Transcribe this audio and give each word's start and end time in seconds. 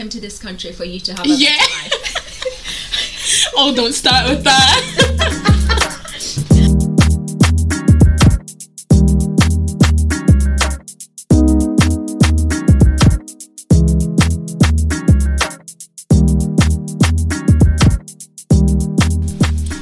came 0.00 0.08
to 0.08 0.18
this 0.20 0.38
country 0.38 0.72
for 0.72 0.84
you 0.86 0.98
to 0.98 1.12
have 1.12 1.26
a 1.26 1.28
Yeah. 1.28 1.58
better 1.58 1.96
life. 1.98 3.52
oh, 3.54 3.74
don't 3.76 3.92
start 3.92 4.30
with 4.30 4.42
that. 4.44 5.90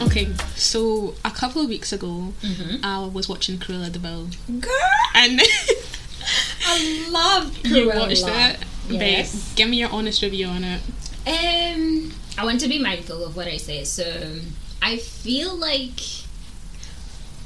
okay, 0.02 0.26
so 0.56 1.14
a 1.24 1.30
couple 1.30 1.62
of 1.62 1.68
weeks 1.68 1.92
ago, 1.92 2.32
Mm-hmm. 2.42 2.84
I 2.84 3.06
was 3.06 3.28
watching 3.28 3.58
Cruella 3.58 3.90
de 3.90 3.98
Vil, 3.98 4.28
Girl, 4.60 4.72
and 5.14 5.40
I 6.66 7.08
love 7.10 7.56
you 7.66 7.86
Cruella. 7.90 7.98
watched 8.00 8.24
it. 8.26 8.67
Yes. 8.90 9.48
Babe, 9.50 9.56
give 9.56 9.68
me 9.68 9.78
your 9.78 9.90
honest 9.90 10.22
review 10.22 10.46
on 10.46 10.64
it. 10.64 10.80
Um, 11.26 12.12
I 12.38 12.44
want 12.44 12.60
to 12.60 12.68
be 12.68 12.78
mindful 12.78 13.24
of 13.24 13.36
what 13.36 13.46
I 13.46 13.56
say. 13.56 13.84
So 13.84 14.04
I 14.80 14.96
feel 14.96 15.54
like 15.56 16.00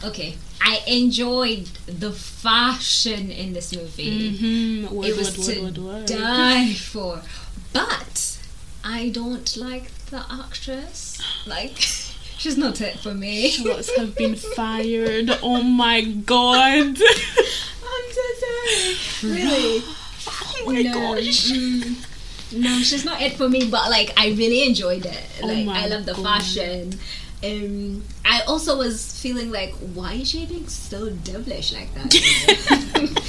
okay. 0.05 0.37
I 0.65 0.81
enjoyed 0.87 1.67
the 1.87 2.13
fashion 2.13 3.31
in 3.31 3.53
this 3.53 3.75
movie. 3.75 4.31
Mm-hmm. 4.31 4.95
Word, 4.95 5.09
It 5.09 5.17
was 5.17 5.37
word, 5.37 5.55
to 5.55 5.63
word, 5.63 5.79
word, 5.79 5.95
word. 5.95 6.07
die 6.07 6.73
for, 6.75 7.23
but 7.73 8.39
I 8.85 9.09
don't 9.09 9.57
like 9.57 9.93
the 10.07 10.25
actress. 10.31 11.21
Like, 11.47 11.77
she's 11.79 12.57
not 12.57 12.81
it 12.81 13.01
for 13.01 13.13
me. 13.13 13.49
Shots 13.49 13.97
have 13.97 14.15
been 14.17 14.37
fired. 14.37 15.31
Oh 15.43 15.63
my 15.63 16.03
god. 16.03 16.97
I'm 17.85 18.13
so 18.13 18.27
sorry. 18.39 19.33
Really? 19.35 19.83
Oh 20.29 20.63
my 20.67 20.83
no, 20.83 20.93
gosh. 20.95 21.51
mm, 21.51 22.07
no, 22.53 22.79
she's 22.81 23.05
not 23.05 23.21
it 23.21 23.35
for 23.35 23.49
me. 23.49 23.69
But 23.71 23.91
like, 23.91 24.13
I 24.17 24.29
really 24.31 24.67
enjoyed 24.67 25.05
it. 25.07 25.25
Oh 25.43 25.47
Like, 25.47 25.65
my 25.67 25.83
I 25.83 25.87
love 25.87 26.05
the 26.07 26.15
God. 26.15 26.23
fashion. 26.25 26.99
Um, 27.45 28.05
I 28.25 28.43
also 28.47 28.79
was 28.79 29.21
feeling 29.21 29.51
like, 29.51 29.75
why 29.95 30.13
is 30.15 30.31
she 30.31 30.47
being 30.47 30.69
so 30.69 31.11
devilish 31.11 31.73
like 31.73 31.93
that? 31.95 32.15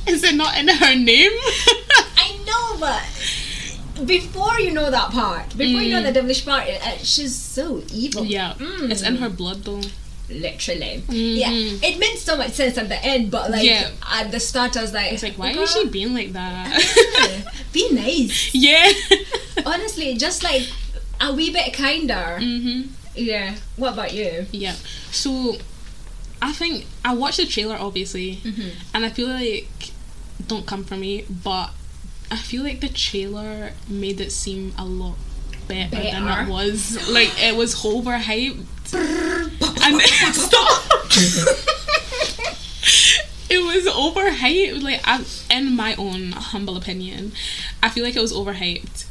Is 0.06 0.24
it 0.24 0.34
not 0.36 0.56
in 0.56 0.68
her 0.68 0.94
name? 0.94 1.32
I 2.16 2.38
know, 2.46 2.80
but 2.80 4.06
before 4.06 4.58
you 4.58 4.72
know 4.72 4.90
that 4.90 5.10
part, 5.10 5.50
before 5.56 5.82
you 5.82 5.92
know 5.92 6.02
the 6.02 6.12
devilish 6.12 6.44
part, 6.46 6.66
uh, 6.66 6.96
she's 6.98 7.34
so 7.34 7.82
evil. 7.92 8.22
Mm. 8.22 8.30
yeah. 8.30 8.54
Mm. 8.56 8.90
It's 8.90 9.02
in 9.02 9.16
her 9.16 9.28
blood 9.28 9.64
though. 9.64 9.82
Literally. 10.30 11.02
Mhm. 11.08 11.36
Yeah, 11.36 11.50
it 11.88 11.98
made 11.98 12.16
so 12.18 12.36
much 12.36 12.52
sense 12.52 12.76
at 12.78 12.88
the 12.88 13.02
end, 13.04 13.30
but 13.30 13.50
like 13.50 13.64
Yeah. 13.64 13.90
at 14.10 14.30
the 14.30 14.40
start, 14.40 14.76
I 14.76 14.82
was 14.82 14.92
like, 14.92 15.12
It's 15.12 15.22
like, 15.22 15.38
why 15.38 15.50
is 15.52 15.70
she 15.72 15.88
being 15.88 16.14
like 16.14 16.32
that? 16.32 17.52
be 17.72 17.90
nice. 17.92 18.50
yeah. 18.54 18.90
Honestly, 19.66 20.16
just 20.16 20.42
like 20.42 20.62
a 21.20 21.32
wee 21.32 21.50
bit 21.52 21.72
kinder. 21.72 22.38
hmm 22.40 22.82
Yeah. 23.16 23.54
What 23.76 23.94
about 23.94 24.12
you? 24.12 24.46
Yeah. 24.52 24.74
So, 25.10 25.56
I 26.40 26.52
think 26.52 26.86
I 27.04 27.14
watched 27.14 27.38
the 27.38 27.46
trailer 27.46 27.76
obviously, 27.78 28.36
Mhm. 28.44 28.70
and 28.94 29.04
I 29.04 29.10
feel 29.10 29.28
like 29.28 29.68
don't 30.46 30.66
come 30.66 30.84
for 30.84 30.96
me, 30.96 31.24
but 31.28 31.70
I 32.30 32.36
feel 32.36 32.62
like 32.62 32.80
the 32.80 32.88
trailer 32.88 33.72
made 33.88 34.20
it 34.20 34.30
seem 34.32 34.72
a 34.78 34.84
lot 34.84 35.16
better, 35.68 35.90
than 35.90 36.26
it 36.26 36.50
was. 36.50 37.08
Like 37.08 37.30
it 37.42 37.56
was 37.56 37.74
overhyped. 37.76 38.64
and 38.94 40.00
stop. 40.34 40.82
it 43.50 43.62
was 43.64 43.86
overhyped. 43.86 44.82
Like 44.82 45.00
I, 45.04 45.24
in 45.50 45.76
my 45.76 45.94
own 45.96 46.32
humble 46.32 46.76
opinion, 46.76 47.32
I 47.82 47.88
feel 47.90 48.04
like 48.04 48.16
it 48.16 48.20
was 48.20 48.32
overhyped. 48.32 49.04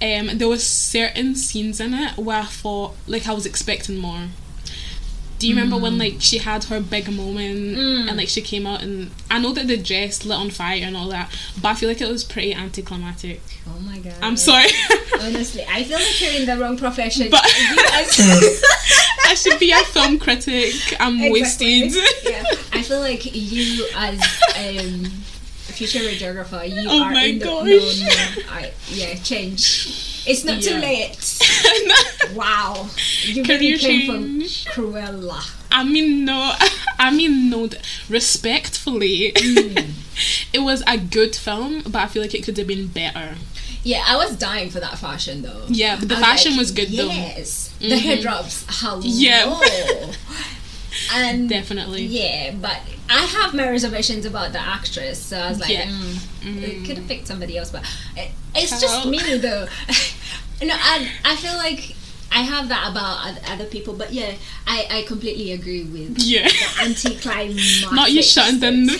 Um, 0.00 0.36
there 0.38 0.48
were 0.48 0.58
certain 0.58 1.36
scenes 1.36 1.78
in 1.78 1.94
it 1.94 2.16
where 2.16 2.38
I 2.40 2.44
thought 2.44 2.94
like 3.06 3.28
I 3.28 3.32
was 3.32 3.46
expecting 3.46 3.98
more. 3.98 4.28
Do 5.42 5.48
you 5.48 5.56
remember 5.56 5.76
when 5.76 5.98
like 5.98 6.14
she 6.20 6.38
had 6.38 6.62
her 6.64 6.80
big 6.80 7.10
moment 7.10 7.76
Mm. 7.76 8.08
and 8.08 8.16
like 8.16 8.28
she 8.28 8.40
came 8.42 8.64
out 8.64 8.80
and 8.80 9.10
I 9.28 9.40
know 9.40 9.52
that 9.52 9.66
the 9.66 9.76
dress 9.76 10.24
lit 10.24 10.38
on 10.38 10.50
fire 10.50 10.80
and 10.84 10.96
all 10.96 11.08
that, 11.08 11.30
but 11.60 11.68
I 11.70 11.74
feel 11.74 11.88
like 11.88 12.00
it 12.00 12.08
was 12.08 12.22
pretty 12.22 12.54
anticlimactic. 12.54 13.40
Oh 13.66 13.80
my 13.80 13.98
god. 13.98 14.14
I'm 14.22 14.36
sorry. 14.36 14.68
Honestly, 15.20 15.64
I 15.68 15.82
feel 15.82 15.98
like 15.98 16.20
you're 16.20 16.40
in 16.40 16.46
the 16.46 16.56
wrong 16.58 16.76
profession. 16.78 17.28
But- 17.28 17.42
I 19.26 19.34
should 19.36 19.58
be 19.58 19.72
a 19.72 19.78
film 19.78 20.18
critic. 20.20 20.74
I'm 21.00 21.20
Exactly. 21.20 21.82
wasted. 21.90 22.04
yeah, 22.24 22.44
I 22.72 22.82
feel 22.82 23.00
like 23.00 23.24
you 23.34 23.86
as 23.96 24.20
um, 24.56 25.04
future 25.74 26.00
radiographer, 26.00 26.68
you 26.68 26.84
Oh 26.88 27.02
are 27.02 27.10
my 27.12 27.24
in 27.24 27.38
the 27.40 27.44
gosh. 27.46 27.64
no, 27.66 28.42
no, 28.42 28.52
I, 28.52 28.72
yeah, 28.88 29.14
change. 29.14 30.01
It's 30.26 30.44
not 30.44 30.62
too 30.62 30.76
late. 30.78 31.18
Wow, 32.34 32.88
you 33.24 33.44
Career 33.44 33.58
really 33.58 33.78
came 33.78 34.40
change. 34.40 34.64
from 34.68 34.90
Cruella. 34.92 35.50
I 35.70 35.84
mean 35.84 36.24
no. 36.24 36.52
I 36.98 37.10
mean 37.14 37.50
no. 37.50 37.68
Respectfully, 38.08 39.32
it 39.36 40.60
was 40.62 40.82
a 40.86 40.96
good 40.96 41.36
film, 41.36 41.82
but 41.82 41.96
I 41.96 42.06
feel 42.06 42.22
like 42.22 42.34
it 42.34 42.42
could 42.44 42.56
have 42.56 42.66
been 42.66 42.86
better. 42.86 43.34
Yeah, 43.84 44.02
I 44.06 44.16
was 44.16 44.36
dying 44.36 44.70
for 44.70 44.80
that 44.80 44.96
fashion 44.98 45.42
though. 45.42 45.64
Yeah, 45.68 45.96
but 45.98 46.08
the 46.08 46.14
was 46.14 46.24
fashion 46.24 46.52
like, 46.52 46.60
was 46.60 46.70
good 46.70 46.88
though. 46.90 47.08
Yes, 47.08 47.74
the 47.80 47.88
Mhm. 47.88 47.98
hair 48.00 48.16
drops. 48.22 48.64
Hello. 48.68 49.00
Yeah. 49.04 49.44
And 51.14 51.48
Definitely. 51.48 52.02
Yeah, 52.04 52.54
but 52.60 52.78
I 53.10 53.20
have 53.22 53.54
my 53.54 53.68
reservations 53.70 54.24
about 54.26 54.52
the 54.52 54.60
actress, 54.60 55.18
so 55.20 55.36
I 55.38 55.48
was 55.50 55.60
like, 55.60 55.70
Yeah. 55.70 55.86
mm, 55.86 56.14
Mm. 56.42 56.86
could 56.86 56.96
have 56.98 57.06
picked 57.08 57.26
somebody 57.28 57.56
else, 57.58 57.70
but 57.70 57.84
it, 58.16 58.30
it's 58.54 58.80
just 58.80 59.06
me 59.06 59.18
though. 59.38 59.66
no, 60.62 60.74
I 60.74 61.08
I 61.24 61.36
feel 61.36 61.54
like 61.54 61.94
I 62.34 62.40
have 62.42 62.68
that 62.68 62.90
about 62.90 63.38
other 63.50 63.66
people, 63.66 63.92
but 63.94 64.12
yeah, 64.12 64.34
I 64.66 64.86
I 64.90 65.02
completely 65.02 65.52
agree 65.52 65.84
with 65.84 66.18
Yeah. 66.18 66.48
the 66.48 66.82
anti-climatic. 66.82 67.92
Not 67.92 68.10
you 68.12 68.22
shutting 68.22 68.58
down 68.60 68.86
the 68.86 68.98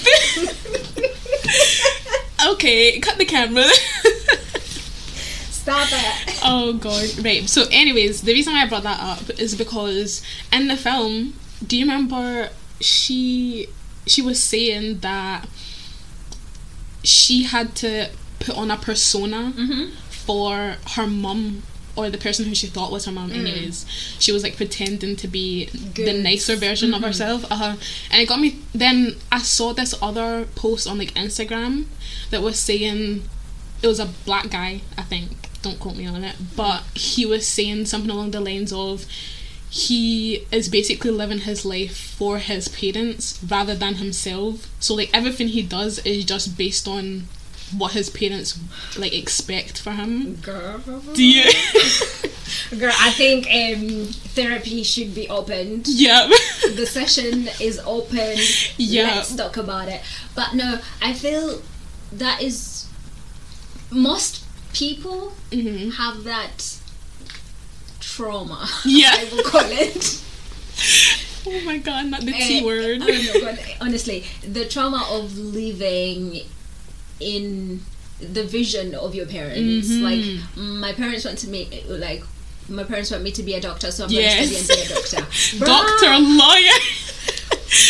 Okay, 2.52 2.98
cut 3.00 3.18
the 3.18 3.24
camera. 3.24 3.64
Stop 5.50 5.88
it. 5.92 6.40
oh 6.44 6.72
god. 6.74 7.08
Right. 7.24 7.48
So 7.48 7.66
anyways, 7.70 8.22
the 8.22 8.32
reason 8.32 8.52
why 8.52 8.62
I 8.62 8.66
brought 8.68 8.82
that 8.82 8.98
up 9.00 9.30
is 9.38 9.54
because 9.54 10.20
in 10.52 10.66
the 10.66 10.76
film, 10.76 11.34
do 11.66 11.76
you 11.78 11.84
remember 11.84 12.50
she 12.80 13.68
she 14.06 14.20
was 14.22 14.42
saying 14.42 14.98
that 15.00 15.46
she 17.04 17.44
had 17.44 17.74
to 17.76 18.10
put 18.40 18.56
on 18.56 18.70
a 18.70 18.76
persona 18.76 19.52
Mm-hmm. 19.56 19.90
for 20.10 20.76
her 20.94 21.06
mum 21.06 21.62
or 21.94 22.08
the 22.08 22.16
person 22.18 22.46
who 22.46 22.54
she 22.54 22.66
thought 22.68 22.90
was 22.90 23.04
her 23.04 23.12
mum 23.12 23.30
anyways 23.30 23.84
she 24.18 24.32
was 24.32 24.42
like 24.42 24.56
pretending 24.56 25.14
to 25.16 25.28
be 25.28 25.66
the 25.66 25.78
Mm. 25.78 25.94
Good. 25.94 26.08
Mm-hmm. 26.14 26.22
nicer 26.22 26.56
version 26.56 26.94
of 26.94 27.02
herself 27.02 27.44
uh-huh. 27.50 27.76
and 28.10 28.22
it 28.22 28.26
got 28.28 28.40
me 28.40 28.58
then 28.74 29.16
i 29.30 29.38
saw 29.38 29.72
this 29.72 29.94
other 30.00 30.46
post 30.54 30.86
on 30.88 30.98
like 30.98 31.12
instagram 31.14 31.84
that 32.30 32.40
was 32.42 32.58
saying 32.58 33.22
it 33.82 33.86
was 33.86 34.00
a 34.00 34.06
black 34.24 34.48
guy 34.50 34.80
i 34.96 35.02
think 35.02 35.28
don't 35.60 35.78
quote 35.78 35.96
me 35.96 36.06
on 36.06 36.24
it 36.24 36.34
but 36.56 36.82
he 36.94 37.26
was 37.26 37.46
saying 37.46 37.84
something 37.86 38.10
along 38.10 38.30
the 38.30 38.40
lines 38.40 38.72
of 38.72 39.04
he 39.74 40.46
is 40.52 40.68
basically 40.68 41.10
living 41.10 41.38
his 41.38 41.64
life 41.64 41.96
for 41.96 42.36
his 42.36 42.68
parents 42.68 43.42
rather 43.48 43.74
than 43.74 43.94
himself 43.94 44.68
so 44.78 44.92
like 44.94 45.08
everything 45.14 45.48
he 45.48 45.62
does 45.62 45.98
is 46.00 46.26
just 46.26 46.58
based 46.58 46.86
on 46.86 47.22
what 47.78 47.92
his 47.92 48.10
parents 48.10 48.58
like 48.98 49.14
expect 49.14 49.80
for 49.80 49.92
him 49.92 50.34
Girl. 50.36 50.78
do 51.14 51.24
you 51.24 51.44
Girl, 52.78 52.92
I 52.98 53.10
think 53.12 53.46
um, 53.46 54.06
therapy 54.34 54.82
should 54.82 55.14
be 55.14 55.26
opened. 55.28 55.88
yeah 55.88 56.26
the 56.74 56.84
session 56.86 57.48
is 57.60 57.78
open. 57.86 58.36
Yeah. 58.76 59.04
Let's 59.14 59.34
talk 59.34 59.56
about 59.56 59.88
it. 59.88 60.02
But 60.34 60.54
no, 60.54 60.80
I 61.00 61.14
feel 61.14 61.62
that 62.12 62.42
is 62.42 62.86
most 63.90 64.44
people 64.74 65.32
hmm 65.50 65.90
have 65.90 66.24
that 66.24 66.78
trauma. 68.16 68.68
Yeah. 68.84 69.10
I 69.22 69.24
will 69.32 69.42
call 69.44 69.62
it. 69.64 70.22
oh 71.46 71.60
my 71.64 71.78
god 71.78 72.06
not 72.06 72.20
the 72.22 72.32
t 72.32 72.58
Eh, 72.60 72.64
word 72.64 73.00
Oh 73.02 73.40
god! 73.40 73.58
Honestly, 73.80 74.24
the 74.58 74.64
trauma 74.66 75.06
of 75.10 75.36
living 75.38 76.40
in 77.20 77.80
the 78.20 78.44
vision 78.44 78.94
of 78.94 79.14
your 79.14 79.26
parents. 79.26 79.88
Mhm. 79.88 80.02
Like 80.08 80.24
my 80.56 80.92
parents 80.92 81.24
want 81.24 81.38
to 81.38 81.48
me 81.48 81.60
like. 81.88 82.22
My 82.68 82.84
parents 82.84 83.10
want 83.10 83.24
me 83.24 83.32
to 83.32 83.42
be 83.42 83.54
a 83.54 83.60
doctor, 83.60 83.90
so 83.90 84.04
I'm 84.04 84.10
Yes. 84.10 84.38
going 84.38 84.48
to 84.48 84.64
study 84.64 84.80
and 84.82 84.88
be 84.88 84.94
a 84.94 84.94
doctor. 84.94 85.22
doctor 85.72 86.12
lawyer 86.40 86.78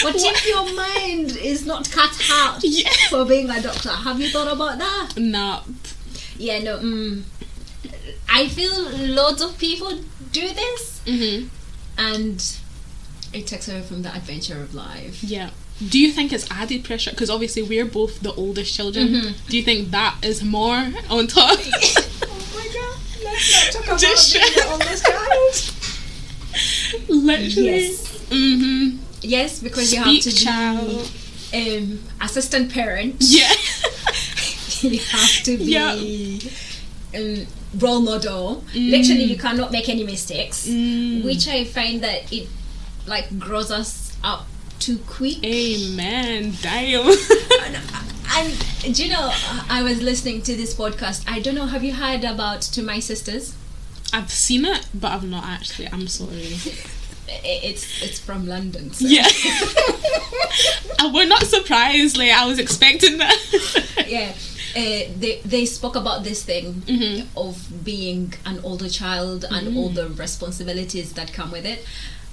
What 0.05 0.15
if 0.17 0.47
your 0.49 0.67
mind 0.75 1.37
is 1.37 1.67
not 1.67 1.91
cut 1.91 2.15
out 2.41 2.59
Yeah. 2.65 2.89
for 3.11 3.25
being 3.27 3.51
a 3.51 3.61
doctor? 3.61 3.91
Have 3.91 4.19
you 4.19 4.31
thought 4.31 4.51
about 4.51 4.79
that? 4.79 5.09
nah 5.19 5.61
Yeah, 6.39 6.59
no. 6.61 6.79
Mm, 6.79 7.23
I 8.31 8.49
feel 8.49 8.75
lots 9.21 9.43
of 9.43 9.59
people 9.59 9.93
do 10.33 10.49
this, 10.53 11.01
hmm 11.07 11.47
and 11.99 12.57
it 13.35 13.47
takes 13.47 13.69
away 13.69 13.83
from 13.83 14.01
the 14.03 14.09
adventure 14.15 14.61
of 14.63 14.75
life. 14.75 15.23
yeah 15.23 15.51
do 15.89 15.99
you 15.99 16.13
think 16.13 16.33
it's 16.33 16.47
added 16.51 16.85
pressure? 16.85 17.11
Because 17.11 17.31
obviously 17.31 17.63
we're 17.63 17.85
both 17.87 18.21
the 18.21 18.33
oldest 18.35 18.75
children. 18.75 19.09
Mm-hmm. 19.09 19.33
Do 19.49 19.57
you 19.57 19.63
think 19.63 19.91
that 19.91 20.17
is 20.23 20.43
more 20.45 20.77
on 21.11 21.27
top? 21.27 21.59
oh 21.59 22.53
my 22.55 22.69
god, 22.73 22.99
let's 23.25 23.53
not 23.53 23.73
talk 23.73 23.85
about 23.87 23.99
Just 24.01 24.33
being 24.35 24.45
the 24.55 24.67
oldest 24.71 25.05
child. 25.05 25.55
Literally. 27.09 27.67
Yes. 27.69 28.27
Mm-hmm. 28.29 28.97
Yes, 29.23 29.61
because 29.61 29.93
you 29.93 30.03
have 30.03 30.21
to 30.23 30.33
child. 30.33 31.11
be 31.51 31.79
um, 31.79 31.99
assistant 32.21 32.73
parent. 32.73 33.17
Yeah. 33.19 33.49
you 34.83 34.99
have 34.99 35.43
to 35.45 35.57
be 35.57 35.65
Yeah. 35.65 35.95
Um, 37.15 37.47
role 37.79 38.01
model. 38.01 38.65
Mm. 38.73 38.91
Literally, 38.91 39.25
you 39.25 39.39
cannot 39.39 39.73
make 39.73 39.89
any 39.89 40.05
mistakes. 40.05 40.67
Mm. 40.69 41.25
Which 41.25 41.49
I 41.49 41.65
find 41.65 42.03
that 42.03 42.33
it 42.33 42.49
like 43.07 43.39
grows 43.39 43.71
us 43.71 44.17
up 44.23 44.47
too 44.79 44.99
quick. 45.07 45.43
Amen. 45.45 46.53
Damn. 46.63 47.15
And, 48.35 48.67
and 48.85 48.95
do 48.95 49.05
you 49.05 49.13
know, 49.13 49.31
I 49.69 49.83
was 49.83 50.01
listening 50.01 50.41
to 50.43 50.57
this 50.57 50.75
podcast. 50.75 51.25
I 51.31 51.39
don't 51.41 51.55
know. 51.55 51.67
Have 51.67 51.85
you 51.85 51.93
heard 51.93 52.25
about 52.25 52.63
To 52.63 52.83
My 52.83 52.99
Sisters? 52.99 53.55
I've 54.13 54.31
seen 54.31 54.65
it, 54.65 54.89
but 54.95 55.13
I've 55.13 55.25
not 55.29 55.45
actually. 55.45 55.89
I'm 55.89 56.09
sorry. 56.09 56.57
It's 57.45 58.03
it's 58.03 58.19
from 58.19 58.47
London. 58.47 58.93
So. 58.93 59.07
Yeah. 59.07 59.27
and 60.99 61.15
we're 61.15 61.27
not 61.27 61.45
surprised. 61.45 62.19
Like 62.19 62.31
I 62.31 62.45
was 62.47 62.59
expecting 62.59 63.19
that. 63.19 64.05
yeah. 64.07 64.35
Uh, 64.75 65.05
they 65.19 65.41
they 65.45 65.67
spoke 65.67 65.97
about 65.97 66.25
this 66.25 66.43
thing 66.45 66.83
Mhm. 66.87 67.27
of 67.37 67.85
being 67.85 68.33
an 68.47 68.59
older 68.63 68.89
child 68.89 69.45
and 69.51 69.77
all 69.77 69.91
the 69.91 70.09
responsibilities 70.09 71.13
that 71.13 71.33
come 71.33 71.51
with 71.53 71.67
it, 71.67 71.85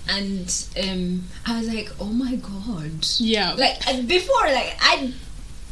and 0.07 0.47
um, 0.83 1.23
I 1.45 1.59
was 1.59 1.67
like, 1.67 1.91
oh 1.99 2.05
my 2.25 2.35
god! 2.35 3.05
Yeah. 3.17 3.53
Like 3.53 3.77
uh, 3.87 4.01
before, 4.03 4.45
like 4.45 4.75
I 4.79 5.11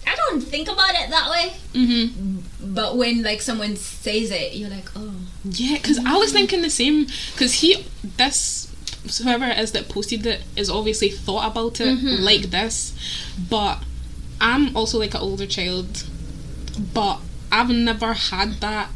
I 0.06 0.16
don't 0.16 0.42
think 0.42 0.68
about 0.68 0.92
it 0.92 1.10
that 1.10 1.30
way, 1.32 1.54
hmm 1.74 2.38
but 2.60 2.98
when 2.98 3.24
like 3.24 3.42
someone 3.42 3.76
says 3.78 4.32
it, 4.32 4.56
you're 4.56 4.70
like, 4.70 4.90
oh, 4.96 5.14
Yeah, 5.50 5.76
because 5.78 6.00
I 6.06 6.16
was 6.18 6.32
thinking 6.34 6.62
the 6.62 6.70
same. 6.70 7.08
Because 7.34 7.54
he, 7.54 7.86
this, 8.18 8.68
whoever 9.24 9.46
it 9.46 9.58
is 9.58 9.72
that 9.72 9.88
posted 9.88 10.26
it, 10.26 10.42
is 10.58 10.70
obviously 10.70 11.10
thought 11.10 11.50
about 11.52 11.80
it 11.80 11.98
Mhm. 11.98 12.20
like 12.20 12.50
this. 12.52 12.94
But 13.50 13.80
I'm 14.42 14.76
also 14.76 15.00
like 15.00 15.14
an 15.16 15.22
older 15.22 15.48
child, 15.48 16.04
but 16.94 17.20
I've 17.52 17.70
never 17.70 18.14
had 18.14 18.54
that. 18.62 18.90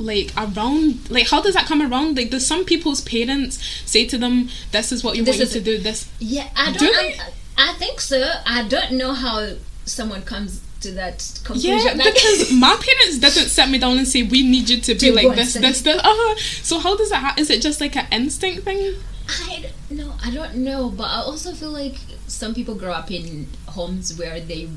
Like 0.00 0.30
around, 0.36 1.10
like 1.10 1.28
how 1.28 1.42
does 1.42 1.54
that 1.54 1.66
come 1.66 1.82
around? 1.82 2.16
Like, 2.16 2.30
does 2.30 2.46
some 2.46 2.64
people's 2.64 3.00
parents 3.00 3.58
say 3.84 4.06
to 4.06 4.16
them, 4.16 4.48
"This 4.70 4.92
is 4.92 5.02
what 5.02 5.16
you 5.16 5.24
This 5.24 5.38
want 5.38 5.50
you 5.54 5.60
to 5.60 5.64
do"? 5.64 5.78
This, 5.78 6.08
yeah, 6.20 6.48
I 6.54 6.70
Do 6.72 6.78
don't. 6.86 6.92
they? 6.94 7.14
I, 7.18 7.70
I 7.70 7.72
think 7.72 8.00
so. 8.00 8.32
I 8.46 8.62
don't 8.68 8.92
know 8.92 9.12
how 9.12 9.54
someone 9.86 10.22
comes 10.22 10.60
to 10.82 10.92
that 10.92 11.18
conclusion. 11.42 11.78
yeah, 11.84 11.92
Like- 11.94 12.14
because 12.14 12.52
my 12.66 12.68
parents 12.80 13.18
didn't 13.18 13.48
sit 13.48 13.68
me 13.70 13.78
down 13.78 13.98
and 13.98 14.06
say, 14.06 14.22
"We 14.22 14.48
need 14.48 14.68
you 14.68 14.80
to 14.82 14.94
be 14.94 15.10
like 15.10 15.34
this, 15.34 15.54
this, 15.54 15.80
this." 15.82 16.00
Uh, 16.00 16.36
so 16.62 16.78
how 16.78 16.96
does 16.96 17.10
that? 17.10 17.16
Ha- 17.20 17.34
is 17.36 17.50
it 17.50 17.60
just 17.60 17.80
like 17.80 17.96
an 17.96 18.06
instinct 18.12 18.62
thing? 18.62 18.94
I 19.28 19.64
don't 19.88 19.98
know. 19.98 20.14
I 20.24 20.30
don't 20.30 20.54
know, 20.58 20.90
but 20.90 21.08
I 21.10 21.22
also 21.22 21.52
feel 21.54 21.70
like 21.72 21.96
some 22.28 22.54
people 22.54 22.76
grow 22.76 22.92
up 22.92 23.10
in 23.10 23.48
homes 23.66 24.16
where 24.16 24.38
they 24.40 24.68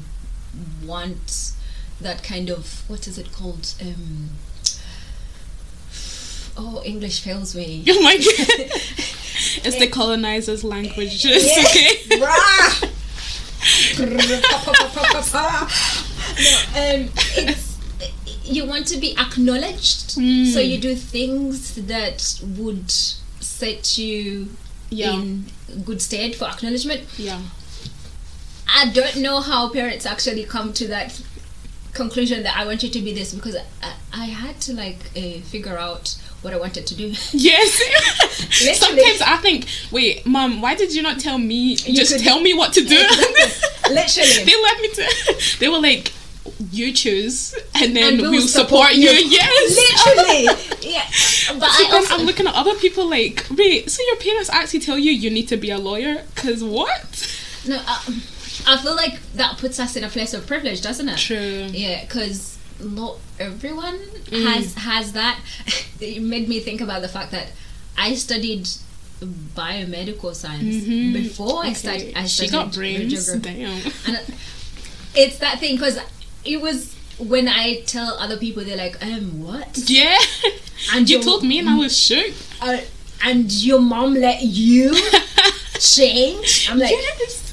want 0.83 1.51
that 2.01 2.23
kind 2.23 2.49
of 2.49 2.83
what 2.89 3.07
is 3.07 3.17
it 3.17 3.31
called? 3.31 3.73
Um, 3.81 4.29
oh, 6.57 6.81
English 6.85 7.21
fails 7.21 7.55
me. 7.55 7.83
Oh 7.89 8.01
my 8.01 8.17
god. 8.17 8.71
It's 9.63 9.79
the 9.79 9.87
colonizers' 9.87 10.63
language. 10.63 11.19
Just 11.23 11.57
okay. 11.57 12.19
No, 12.19 12.27
um, 16.75 17.09
it's 17.37 17.71
you 18.43 18.65
want 18.65 18.87
to 18.87 18.97
be 18.97 19.15
acknowledged, 19.17 20.17
Mm. 20.17 20.51
so 20.53 20.59
you 20.59 20.77
do 20.79 20.95
things 20.95 21.75
that 21.75 22.41
would 22.57 22.91
set 22.91 23.97
you 23.97 24.49
Yeah. 24.89 25.13
in 25.13 25.45
good 25.85 26.01
stead 26.01 26.35
for 26.35 26.45
acknowledgement. 26.45 27.01
Yeah. 27.17 27.39
I 28.73 28.89
don't 28.89 29.17
know 29.17 29.39
how 29.41 29.69
parents 29.69 30.05
actually 30.05 30.43
come 30.45 30.73
to 30.73 30.87
that 30.87 31.19
conclusion 31.93 32.43
that 32.43 32.57
I 32.57 32.65
want 32.65 32.83
you 32.83 32.89
to 32.89 32.99
be 33.01 33.13
this 33.13 33.33
because 33.33 33.55
I, 33.55 33.93
I 34.13 34.25
had 34.25 34.59
to 34.61 34.73
like 34.73 34.97
uh, 35.15 35.39
figure 35.41 35.77
out 35.77 36.15
what 36.41 36.53
I 36.53 36.57
wanted 36.57 36.87
to 36.87 36.95
do. 36.95 37.13
Yes. 37.33 37.81
Sometimes 38.79 39.21
I 39.21 39.37
think, 39.37 39.67
wait, 39.91 40.25
mom, 40.25 40.61
why 40.61 40.75
did 40.75 40.93
you 40.95 41.01
not 41.01 41.19
tell 41.19 41.37
me? 41.37 41.75
Just 41.75 42.13
could- 42.13 42.23
tell 42.23 42.39
me 42.41 42.53
what 42.53 42.73
to 42.73 42.81
do. 42.83 42.97
Literally. 43.89 44.43
they 44.45 44.61
let 44.61 44.81
me 44.81 44.89
to. 44.89 45.57
They 45.59 45.69
were 45.69 45.79
like, 45.79 46.11
you 46.71 46.91
choose, 46.91 47.53
and 47.75 47.95
then 47.95 48.13
And 48.13 48.21
we 48.23 48.29
we'll, 48.29 48.41
support, 48.47 48.89
support 48.89 48.95
you. 48.95 49.09
you. 49.09 49.29
Yes. 49.29 49.77
Literally, 49.77 50.43
yeah. 50.93 51.05
But 51.59 51.69
So 51.71 51.83
I 51.87 51.91
also, 51.93 52.15
I'm 52.15 52.25
looking 52.25 52.47
at 52.47 52.55
other 52.55 52.73
people 52.75 53.07
like, 53.09 53.45
wait, 53.55 53.89
so 53.91 54.01
your 54.07 54.15
parents 54.17 54.49
actually 54.49 54.79
tell 54.79 54.97
you 54.97 55.11
you 55.11 55.29
need 55.29 55.47
to 55.49 55.57
be 55.57 55.69
a 55.69 55.77
lawyer? 55.77 56.23
Cause 56.35 56.63
what? 56.63 57.27
no, 57.67 57.79
I, 57.85 58.21
I 58.67 58.77
feel 58.77 58.95
like 58.95 59.19
that 59.33 59.57
puts 59.57 59.79
us 59.79 59.95
in 59.95 60.03
a 60.03 60.09
place 60.09 60.33
of 60.33 60.45
privilege, 60.47 60.81
doesn't 60.81 61.07
it? 61.09 61.17
True. 61.17 61.67
Yeah, 61.71 62.01
because 62.01 62.57
not 62.79 63.17
everyone 63.39 63.97
Mm. 64.31 64.45
has 64.53 64.73
has 64.75 65.13
that. 65.13 65.39
it 65.99 66.21
made 66.21 66.47
me 66.47 66.59
think 66.59 66.79
about 66.81 67.01
the 67.01 67.07
fact 67.07 67.31
that 67.31 67.47
I 67.97 68.15
studied 68.15 68.67
biomedical 69.55 70.33
science 70.35 70.83
Mhm. 70.85 71.13
before 71.13 71.63
I 71.65 71.71
Okay. 71.71 72.13
I 72.15 72.23
she 72.25 72.47
studied 72.47 72.51
got 72.51 72.73
brains. 72.73 73.27
Damn. 73.37 73.81
And 74.07 74.19
it's 75.15 75.37
that 75.39 75.59
thing 75.59 75.75
because 75.75 75.99
it 76.45 76.61
was 76.61 76.95
when 77.19 77.47
I 77.47 77.81
tell 77.81 78.15
other 78.17 78.37
people, 78.37 78.63
they're 78.63 78.77
like, 78.77 78.97
um, 79.05 79.43
what? 79.43 79.77
Yeah. 79.87 80.17
And 80.95 81.07
you 81.07 81.21
told 81.21 81.43
me, 81.43 81.59
and 81.59 81.69
I 81.69 81.77
was 81.77 81.95
shook. 81.95 82.33
Uh, 82.59 82.77
and 83.23 83.51
your 83.51 83.79
mom 83.79 84.15
let 84.15 84.41
you 84.41 84.91
change? 85.79 86.67
I'm 86.71 86.79
like, 86.79 86.89
yes. 86.89 87.50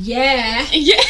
Yeah, 0.00 0.66
Yeah. 0.72 1.00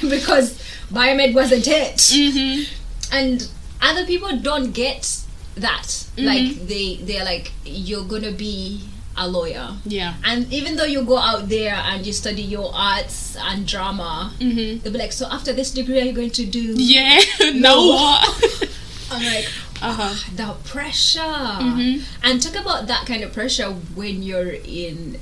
because 0.00 0.58
biomed 0.92 1.34
wasn't 1.34 1.66
it. 1.68 1.96
mhm. 1.96 2.66
and 3.12 3.48
other 3.80 4.04
people 4.06 4.36
don't 4.38 4.72
get 4.72 5.18
that 5.56 5.86
Mhm. 6.16 6.24
like 6.24 6.66
they 6.68 6.96
they're 7.02 7.24
like 7.24 7.52
you're 7.64 8.04
gonna 8.04 8.32
be 8.32 8.80
a 9.16 9.28
lawyer 9.28 9.68
Yeah. 9.84 10.14
and 10.24 10.50
even 10.52 10.76
though 10.76 10.84
you 10.88 11.02
go 11.04 11.18
out 11.18 11.48
there 11.48 11.74
and 11.74 12.06
you 12.06 12.12
study 12.12 12.42
your 12.42 12.70
arts 12.74 13.36
and 13.38 13.66
drama 13.66 14.32
Mhm. 14.40 14.82
they'll 14.82 14.92
be 14.92 14.98
like 14.98 15.12
so 15.12 15.26
after 15.30 15.52
this 15.52 15.70
degree 15.70 16.00
are 16.00 16.04
you 16.04 16.12
going 16.12 16.30
to 16.30 16.46
do 16.46 16.74
Yeah. 16.76 17.20
now 17.54 17.76
what? 17.76 18.68
i'm 19.10 19.22
like 19.24 19.48
uh 19.82 19.92
huh. 19.92 20.14
the 20.36 20.54
pressure 20.64 21.20
Mhm. 21.20 22.02
and 22.22 22.40
talk 22.42 22.56
about 22.56 22.86
that 22.86 23.04
kind 23.06 23.22
of 23.22 23.32
pressure 23.32 23.68
when 23.94 24.22
you're 24.22 24.52
in 24.64 25.18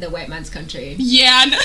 the 0.00 0.10
white 0.10 0.28
man's 0.28 0.50
country 0.50 0.96
Yeah. 0.98 1.44
I 1.44 1.48
know. 1.50 1.58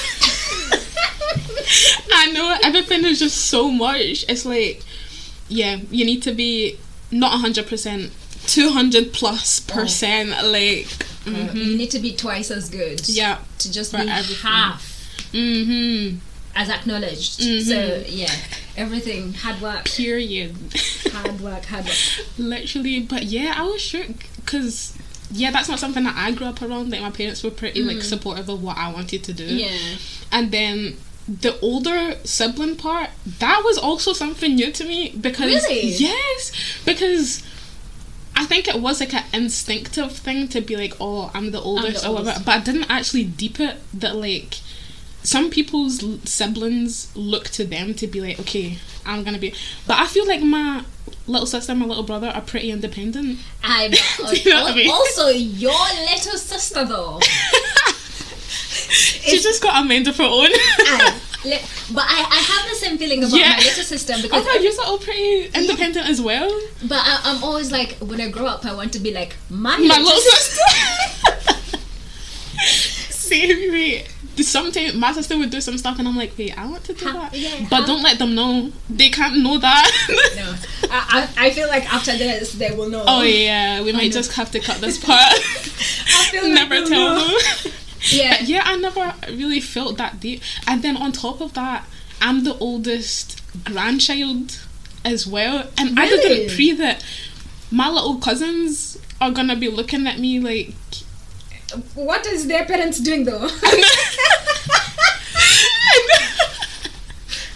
I 2.12 2.32
know 2.32 2.58
everything 2.64 3.06
is 3.06 3.20
just 3.20 3.38
so 3.50 3.70
much. 3.72 4.26
It's 4.28 4.46
like, 4.46 4.84
yeah, 5.48 5.78
you 5.92 6.06
need 6.06 6.24
to 6.24 6.32
be 6.34 6.78
not 7.12 7.40
hundred 7.40 7.68
percent, 7.68 8.12
two 8.48 8.70
hundred 8.70 9.14
plus 9.14 9.60
percent. 9.60 10.30
Like, 10.30 10.88
Uh, 11.28 11.32
mhm. 11.32 11.56
you 11.56 11.78
need 11.78 11.92
to 11.92 12.00
be 12.00 12.14
twice 12.14 12.50
as 12.50 12.70
good 12.70 13.08
yeah. 13.08 13.38
to 13.60 13.72
just 13.72 13.92
be 13.92 13.98
everything. 14.00 14.36
half 14.42 14.82
Mhm. 15.34 16.18
as 16.56 16.70
acknowledged 16.70 17.40
Mhm. 17.42 17.62
so 17.68 18.04
yeah 18.08 18.34
everything 18.78 19.34
hard 19.34 19.62
work 19.62 19.86
Period. 19.86 20.56
hard 21.12 21.40
work, 21.42 21.66
hard 21.66 21.86
work. 21.86 21.98
Literally, 22.38 23.02
but 23.02 23.24
yeah, 23.24 23.54
I 23.56 23.64
was 23.64 23.82
shook 23.82 24.08
because. 24.38 24.94
Yeah, 25.32 25.52
that's 25.52 25.70
not 25.70 25.80
something 25.80 26.04
that 26.04 26.16
I 26.18 26.32
grew 26.32 26.48
up 26.48 26.62
around. 26.62 26.92
Like 26.92 27.02
my 27.02 27.12
parents 27.12 27.44
were 27.44 27.52
pretty 27.52 27.84
like 27.84 27.98
mm. 27.98 28.04
supportive 28.04 28.50
of 28.50 28.64
what 28.64 28.78
I 28.78 28.92
wanted 28.92 29.24
to 29.26 29.34
do. 29.34 29.46
Yeah. 29.46 29.98
And 30.32 30.52
then 30.52 30.98
the 31.28 31.60
older 31.60 32.16
sibling 32.24 32.76
part, 32.76 33.10
that 33.40 33.62
was 33.64 33.78
also 33.78 34.14
something 34.14 34.56
new 34.56 34.72
to 34.72 34.84
me 34.84 35.10
because 35.10 35.68
Really? 35.68 35.88
yes, 35.88 36.82
because 36.86 37.44
I 38.36 38.46
think 38.46 38.68
it 38.68 38.82
was 38.82 39.00
like 39.00 39.14
an 39.14 39.26
instinctive 39.34 40.14
thing 40.14 40.48
to 40.50 40.62
be 40.62 40.76
like, 40.76 40.96
oh, 41.00 41.30
I'm 41.34 41.52
the 41.52 41.62
oldest 41.62 42.06
or 42.06 42.14
whatever, 42.14 42.30
oldest. 42.30 42.46
but 42.46 42.56
I 42.56 42.60
didn't 42.62 42.90
actually 42.90 43.26
deep 43.26 43.60
it 43.60 43.78
that 43.94 44.16
like 44.16 44.60
some 45.24 45.50
people's 45.50 46.04
siblings 46.30 47.12
look 47.16 47.50
to 47.50 47.64
them 47.66 47.94
to 47.96 48.08
be 48.08 48.22
like, 48.22 48.40
okay, 48.40 48.78
I'm 49.06 49.24
gonna 49.24 49.38
be, 49.40 49.54
but 49.88 49.98
I 50.00 50.08
feel 50.08 50.26
like 50.28 50.42
my 50.42 50.84
little 51.28 51.46
sister, 51.48 51.72
and 51.72 51.80
my 51.82 51.86
little 51.88 52.04
brother 52.04 52.28
are 52.30 52.42
pretty 52.42 52.72
independent. 52.72 53.40
I 53.64 53.90
Do 54.18 54.36
you 54.40 54.52
know 54.54 54.66
I 54.68 54.76
mean? 54.76 54.90
also 54.90 55.28
your 55.28 55.72
little 56.10 56.38
sister 56.38 56.86
though. 56.86 57.20
she 58.50 59.40
just 59.40 59.62
got 59.62 59.84
a 59.84 59.88
mind 59.88 60.08
of 60.08 60.18
her 60.18 60.24
own. 60.24 60.50
I, 60.52 61.20
but 61.94 62.04
I, 62.04 62.26
I 62.30 62.36
have 62.42 62.70
the 62.70 62.76
same 62.76 62.98
feeling 62.98 63.24
about 63.24 63.38
Yeah. 63.38 63.50
my 63.52 63.58
little 63.58 63.84
sister 63.84 64.14
because 64.22 64.42
I 64.46 64.46
thought 64.46 64.62
you're 64.64 64.74
all 64.86 64.98
pretty 64.98 65.46
independent 65.54 66.08
as 66.10 66.20
well. 66.22 66.50
but 66.84 66.98
I, 67.00 67.20
I'm 67.26 67.44
always 67.44 67.72
like 67.72 67.98
when 68.00 68.20
I 68.22 68.30
grow 68.30 68.46
up 68.46 68.66
I 68.66 68.74
want 68.74 68.94
to 68.94 69.00
be 69.00 69.12
like 69.14 69.36
my, 69.50 69.78
My 69.78 69.84
little 69.84 70.04
little 70.06 70.22
sister. 70.22 70.62
sister. 71.52 71.78
Same 73.12 73.72
rate. 73.72 74.08
Sometimes 74.38 74.94
my 74.96 75.12
sister 75.12 75.38
would 75.38 75.50
do 75.50 75.60
some 75.62 75.78
stuff, 75.78 76.00
and 76.00 76.08
I'm 76.08 76.16
like, 76.16 76.38
wait, 76.38 76.58
I 76.58 76.66
want 76.66 76.84
to 76.86 76.94
do 76.94 77.06
How- 77.06 77.14
that, 77.14 77.34
yeah, 77.34 77.68
but 77.70 77.82
how- 77.82 77.86
don't 77.86 78.04
let 78.04 78.20
them 78.20 78.36
know. 78.36 78.72
They 78.90 79.10
can't 79.10 79.38
know 79.44 79.58
that. 79.58 79.92
No, 80.36 80.56
I, 80.92 81.28
I, 81.38 81.48
I 81.48 81.52
feel 81.52 81.68
like 81.68 81.92
after 81.94 82.18
this 82.18 82.54
they 82.54 82.72
will 82.72 82.90
know. 82.90 83.04
oh 83.08 83.22
yeah, 83.24 83.82
we 83.82 83.92
might 83.92 84.12
just 84.12 84.34
have 84.34 84.52
to 84.52 84.60
cut 84.60 84.80
this 84.82 84.98
part. 85.04 85.18
I 85.34 86.28
feel 86.32 86.44
like 86.44 86.54
never 86.54 86.76
they'll 86.76 86.88
tell 86.88 87.16
know. 87.16 87.28
them. 87.28 87.74
Yeah. 88.12 88.38
yeah, 88.42 88.62
I 88.64 88.78
never 88.78 89.14
really 89.28 89.60
felt 89.60 89.98
that 89.98 90.22
deep. 90.22 90.42
And 90.66 90.82
then 90.82 90.96
on 90.96 91.12
top 91.12 91.42
of 91.42 91.54
that, 91.56 91.86
I'm 92.22 92.46
the 92.46 92.58
oldest 92.58 93.42
grandchild 93.66 94.58
as 95.04 95.28
well, 95.28 95.68
and 95.78 96.00
I 96.00 96.08
didn't 96.08 96.56
pre 96.56 96.72
that. 96.74 97.04
My 97.72 97.90
little 97.90 98.16
cousins 98.18 98.98
are 99.20 99.32
gonna 99.32 99.56
be 99.58 99.68
looking 99.68 100.08
at 100.08 100.18
me 100.18 100.40
like. 100.40 100.74
What 101.96 102.26
is 102.28 102.48
their 102.48 102.66
parents 102.66 103.00
doing 103.00 103.24
though? 103.26 103.48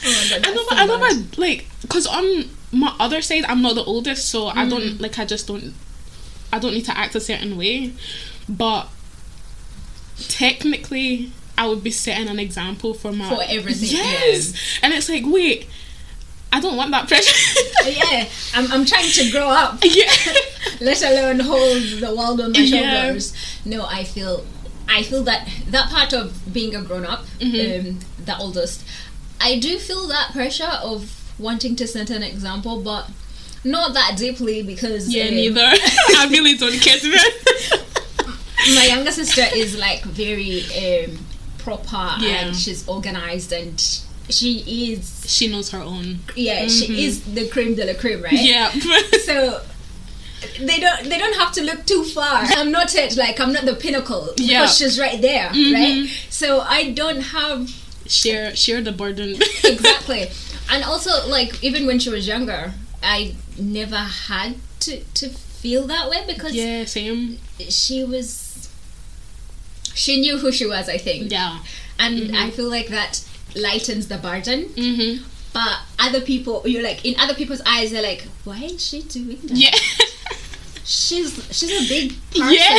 Oh 0.05 0.11
my 0.11 0.27
God, 0.37 0.45
I 0.47 0.53
know, 0.53 0.63
so 0.63 0.75
I 0.75 0.85
know, 0.85 0.99
bad. 0.99 1.15
my 1.37 1.45
like, 1.45 1.65
cause 1.87 2.05
on 2.05 2.49
my 2.73 2.93
other 2.99 3.21
side, 3.21 3.45
I'm 3.45 3.61
not 3.61 3.75
the 3.75 3.83
oldest, 3.85 4.27
so 4.29 4.47
I 4.47 4.65
Mm. 4.65 4.69
don't 4.69 5.01
like. 5.01 5.17
I 5.17 5.23
just 5.25 5.47
don't. 5.47 5.73
I 6.51 6.59
don't 6.59 6.73
need 6.73 6.85
to 6.85 6.97
act 6.97 7.15
a 7.15 7.21
certain 7.21 7.57
way, 7.57 7.93
but 8.49 8.89
technically, 10.27 11.31
I 11.57 11.67
would 11.67 11.83
be 11.83 11.91
setting 11.91 12.27
an 12.27 12.37
example 12.37 12.93
for 12.93 13.13
my 13.13 13.29
For 13.29 13.43
everything, 13.47 13.89
Yes, 13.97 14.53
and 14.81 14.93
it's 14.93 15.07
like, 15.09 15.23
wait, 15.25 15.67
I 16.51 16.59
don't 16.59 16.75
want 16.75 16.91
that 16.91 17.07
pressure. 17.07 17.61
yeah, 17.89 18.27
I'm, 18.53 18.71
I'm 18.73 18.85
trying 18.85 19.09
to 19.09 19.31
grow 19.31 19.47
up, 19.49 19.79
yeah, 19.83 20.05
let 20.83 21.01
alone 21.01 21.39
hold 21.39 21.81
the 22.01 22.13
world 22.15 22.39
on 22.41 22.51
my 22.51 22.59
Yeah. 22.59 23.03
shoulders. 23.05 23.33
No, 23.65 23.85
I 23.85 24.03
feel, 24.03 24.45
I 24.87 25.03
feel 25.03 25.23
that 25.23 25.47
that 25.69 25.89
part 25.89 26.13
of 26.13 26.53
being 26.53 26.75
a 26.75 26.81
grown 26.81 27.05
up, 27.05 27.25
Mm-hmm. 27.39 27.87
um, 27.89 27.99
the 28.25 28.37
oldest, 28.37 28.83
I 29.41 29.59
do 29.59 29.77
feel 29.79 30.07
that 30.07 30.31
pressure 30.33 30.73
of 30.83 30.99
wanting 31.39 31.75
to 31.77 31.87
set 31.87 32.09
an 32.09 32.23
example, 32.23 32.81
but 32.81 33.09
not 33.65 33.93
that 33.93 34.15
deeply 34.17 34.61
because 34.63 35.13
yeah, 35.13 35.25
um, 35.25 35.35
neither. 35.35 35.61
I 36.21 36.27
really 36.29 36.55
don't 36.57 36.79
care 36.79 36.99
to 36.99 37.09
my 38.75 38.85
younger 38.85 39.11
sister 39.11 39.43
is 39.53 39.77
like 39.77 40.03
very 40.05 40.63
um, 40.77 41.17
proper 41.59 42.15
Yeah. 42.19 42.45
and 42.47 42.55
she's 42.55 42.87
organized 42.87 43.51
and 43.51 43.79
she 44.29 44.93
is 44.93 45.25
She 45.27 45.47
knows 45.49 45.69
her 45.71 45.79
own. 45.79 46.19
yeah 46.35 46.67
she 46.67 47.05
is 47.05 47.21
the 47.33 47.47
creme 47.49 47.75
de 47.75 47.85
la 47.85 47.93
creme 47.99 48.21
right 48.21 48.33
Yeah, 48.33 48.69
so 49.25 49.61
they 50.59 50.79
don't 50.79 51.03
they 51.09 51.17
don't 51.17 51.35
have 51.35 51.51
to 51.53 51.61
look 51.61 51.85
too 51.85 52.03
far 52.03 52.43
i'm 52.57 52.71
not 52.71 52.93
it 52.95 53.15
like 53.17 53.39
i'm 53.39 53.51
not 53.53 53.65
the 53.65 53.75
pinnacle 53.75 54.29
Yeah. 54.37 54.43
Mm-hmm. 54.43 54.61
because 54.63 54.77
she's 54.77 54.99
right 54.99 55.21
there 55.21 55.49
right 55.49 56.07
so 56.29 56.61
i 56.61 56.91
don't 56.91 57.21
have 57.21 57.69
share 58.07 58.55
share 58.55 58.81
the 58.81 58.91
burden. 58.91 59.35
exactly 59.63 60.29
and 60.71 60.83
also 60.83 61.11
like 61.27 61.63
even 61.63 61.85
when 61.87 61.99
she 61.99 62.09
was 62.09 62.27
younger 62.27 62.73
i 63.01 63.35
never 63.57 63.95
had 63.97 64.55
to 64.81 64.99
to 65.15 65.29
feel 65.29 65.87
that 65.87 66.09
way 66.09 66.23
because 66.27 66.53
yeah, 66.53 66.83
same. 66.85 67.37
she 67.69 68.03
was 68.03 68.69
she 69.93 70.19
knew 70.19 70.37
who 70.37 70.51
she 70.51 70.65
was 70.65 70.89
i 70.89 70.97
think 70.97 71.31
Yeah. 71.31 71.59
and 71.99 72.35
i 72.35 72.49
feel 72.49 72.69
like 72.69 72.87
that 72.89 73.23
lightens 73.55 74.07
the 74.07 74.17
burden 74.17 74.65
Mhm. 74.75 75.23
but 75.53 75.79
other 75.99 76.19
people 76.21 76.63
you're 76.65 76.83
like 76.83 77.05
in 77.05 77.15
other 77.19 77.33
people's 77.35 77.61
eyes 77.65 77.91
they're 77.91 78.01
like 78.01 78.27
why 78.43 78.57
is 78.63 78.85
she 78.85 79.03
doing 79.03 79.39
that 79.43 79.55
Yeah. 79.55 79.71
she's 80.85 81.33
she's 81.55 81.71
a 81.71 81.87
big 81.87 82.13
person 82.31 82.53
Yeah. 82.53 82.77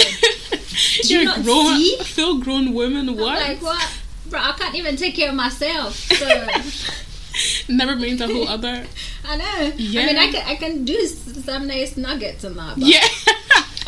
you 1.05 1.17
You're 1.17 1.25
not 1.25 1.43
grown, 1.43 1.77
see? 1.77 1.97
full 2.05 2.39
grown 2.41 2.73
woman. 2.75 3.09
I'm 3.09 3.17
What? 3.17 3.41
like 3.41 3.63
what 3.63 3.91
bro 4.27 4.41
i 4.41 4.53
can't 4.59 4.75
even 4.75 4.97
take 4.97 5.15
care 5.17 5.29
of 5.31 5.35
myself 5.35 5.95
so 5.95 6.27
Never 7.69 7.97
mind 7.97 8.21
a 8.21 8.27
whole 8.29 8.47
other. 8.49 8.87
i 9.29 9.37
know 9.37 9.73
Yeah. 9.77 10.03
i 10.03 10.07
mean 10.07 10.19
i 10.19 10.31
can 10.31 10.47
i 10.47 10.55
can 10.57 10.85
do 10.85 11.07
some 11.07 11.67
nice 11.67 11.97
nuggets 11.97 12.45
and 12.45 12.57
that 12.57 12.77
but 12.79 12.87
Yeah. 12.87 13.01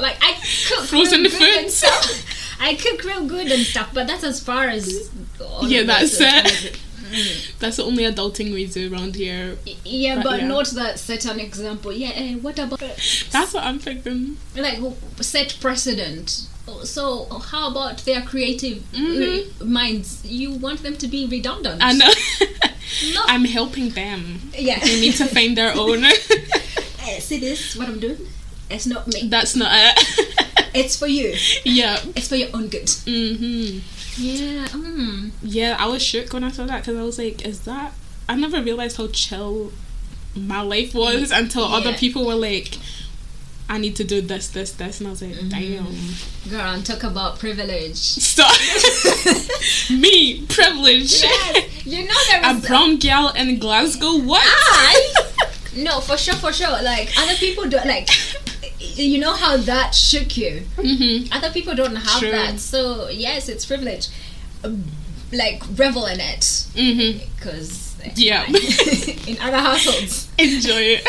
like 0.00 0.16
i 0.20 0.32
cook 0.68 0.84
Frozen 0.86 1.22
real 1.22 1.30
good 1.38 1.58
and 1.64 1.70
stuff. 1.70 2.56
i 2.60 2.74
cook 2.74 3.04
real 3.04 3.26
good 3.26 3.50
and 3.52 3.62
stuff 3.64 3.90
but 3.94 4.06
that's 4.06 4.24
as 4.24 4.42
far 4.42 4.64
as 4.68 5.10
Yeah, 5.62 5.82
that's 5.84 6.16
it. 6.20 6.80
That's 7.58 7.76
the 7.76 7.84
only 7.84 8.04
adulting 8.04 8.52
we 8.52 8.66
do 8.66 8.92
around 8.92 9.14
here. 9.16 9.56
Yeah, 9.84 10.16
But 10.16 10.24
but 10.24 10.40
yeah. 10.40 10.46
not 10.48 10.66
that 10.70 10.98
set 10.98 11.24
an 11.26 11.40
example. 11.40 11.92
Yeah, 11.92 12.10
eh, 12.14 12.34
what 12.36 12.58
about 12.58 12.80
That's 12.80 13.54
what 13.54 13.64
I'm 13.64 13.78
thinking. 13.78 14.36
like 14.56 14.78
set 15.20 15.56
precedent? 15.60 16.48
So 16.84 17.26
how 17.50 17.70
about 17.70 17.98
their 18.04 18.22
creative 18.22 18.82
uh, 18.94 19.64
minds? 19.64 20.24
You 20.24 20.52
want 20.52 20.82
them 20.82 20.96
to 20.96 21.06
be 21.06 21.26
redundant? 21.26 21.82
I 21.82 21.92
know. 21.92 22.10
No. 23.12 23.20
I'm 23.26 23.44
helping 23.44 23.90
them. 23.90 24.50
yeah. 24.56 24.78
They 24.78 25.00
need 25.00 25.14
to 25.14 25.26
find 25.26 25.56
their 25.58 25.72
own. 25.76 26.04
Eh, 26.04 27.18
see 27.18 27.40
this? 27.40 27.74
What 27.74 27.88
I'm 27.88 27.98
doing? 27.98 28.18
It's 28.70 28.86
not 28.86 29.08
me. 29.08 29.26
That's 29.28 29.56
not 29.56 29.70
it. 29.72 30.46
It's 30.72 30.96
for 30.96 31.08
you. 31.08 31.34
yeah. 31.64 31.98
It's 32.14 32.28
for 32.28 32.36
your 32.36 32.48
own 32.54 32.68
good. 32.68 32.86
Mhm. 32.86 33.80
Yeah. 34.18 34.66
Mm. 34.68 35.30
Yeah, 35.42 35.76
I 35.78 35.86
was 35.86 36.02
shook 36.02 36.32
when 36.32 36.44
I 36.44 36.50
saw 36.50 36.66
that 36.66 36.82
because 36.82 36.96
I 36.96 37.02
was 37.02 37.18
like, 37.18 37.44
"Is 37.46 37.60
that?" 37.60 37.92
I 38.28 38.36
never 38.36 38.62
realized 38.62 38.96
how 38.96 39.08
chill 39.08 39.72
my 40.34 40.60
life 40.60 40.94
was 40.94 41.30
until 41.30 41.64
other 41.64 41.92
people 41.94 42.26
were 42.26 42.34
like, 42.34 42.76
"I 43.68 43.78
need 43.78 43.96
to 43.96 44.04
do 44.04 44.20
this, 44.20 44.48
this, 44.48 44.72
this," 44.72 45.00
and 45.00 45.08
I 45.08 45.10
was 45.10 45.22
like, 45.22 45.32
Mm-hmm. 45.34 45.48
"Damn." 45.48 46.50
Girl, 46.50 46.74
and 46.74 46.84
talk 46.86 47.02
about 47.04 47.38
privilege. 47.38 47.96
Stop. 47.96 48.52
Me, 49.90 50.44
privilege. 50.46 51.22
Yes, 51.22 51.86
you 51.86 52.04
know 52.04 52.14
there 52.30 52.40
A 52.52 52.56
is 52.56 52.66
brown 52.66 52.98
girl 52.98 53.32
in 53.36 53.58
Glasgow. 53.58 54.18
What? 54.18 54.42
I 54.44 55.12
no 55.76 56.00
for 56.00 56.16
sure 56.16 56.34
for 56.36 56.52
sure 56.52 56.70
like 56.82 57.12
other 57.18 57.34
people 57.34 57.64
do 57.68 57.76
like 57.84 58.08
you 58.96 59.18
know 59.18 59.34
how 59.34 59.56
that 59.56 59.94
shook 59.94 60.36
you 60.36 60.62
Mhm. 60.76 61.28
other 61.32 61.50
people 61.50 61.74
don't 61.74 61.96
have 61.96 62.20
True. 62.20 62.30
that 62.30 62.58
so 62.60 63.08
yes 63.10 63.48
it's 63.48 63.64
privilege 63.66 64.08
Um, 64.64 64.84
like 65.32 65.62
revel 65.76 66.06
in 66.06 66.20
it 66.20 66.66
because 67.36 67.94
Yeah. 68.14 68.44
in 69.26 69.36
other 69.40 69.58
households 69.58 70.28
Enjoy 70.38 70.96
it. 70.98 71.02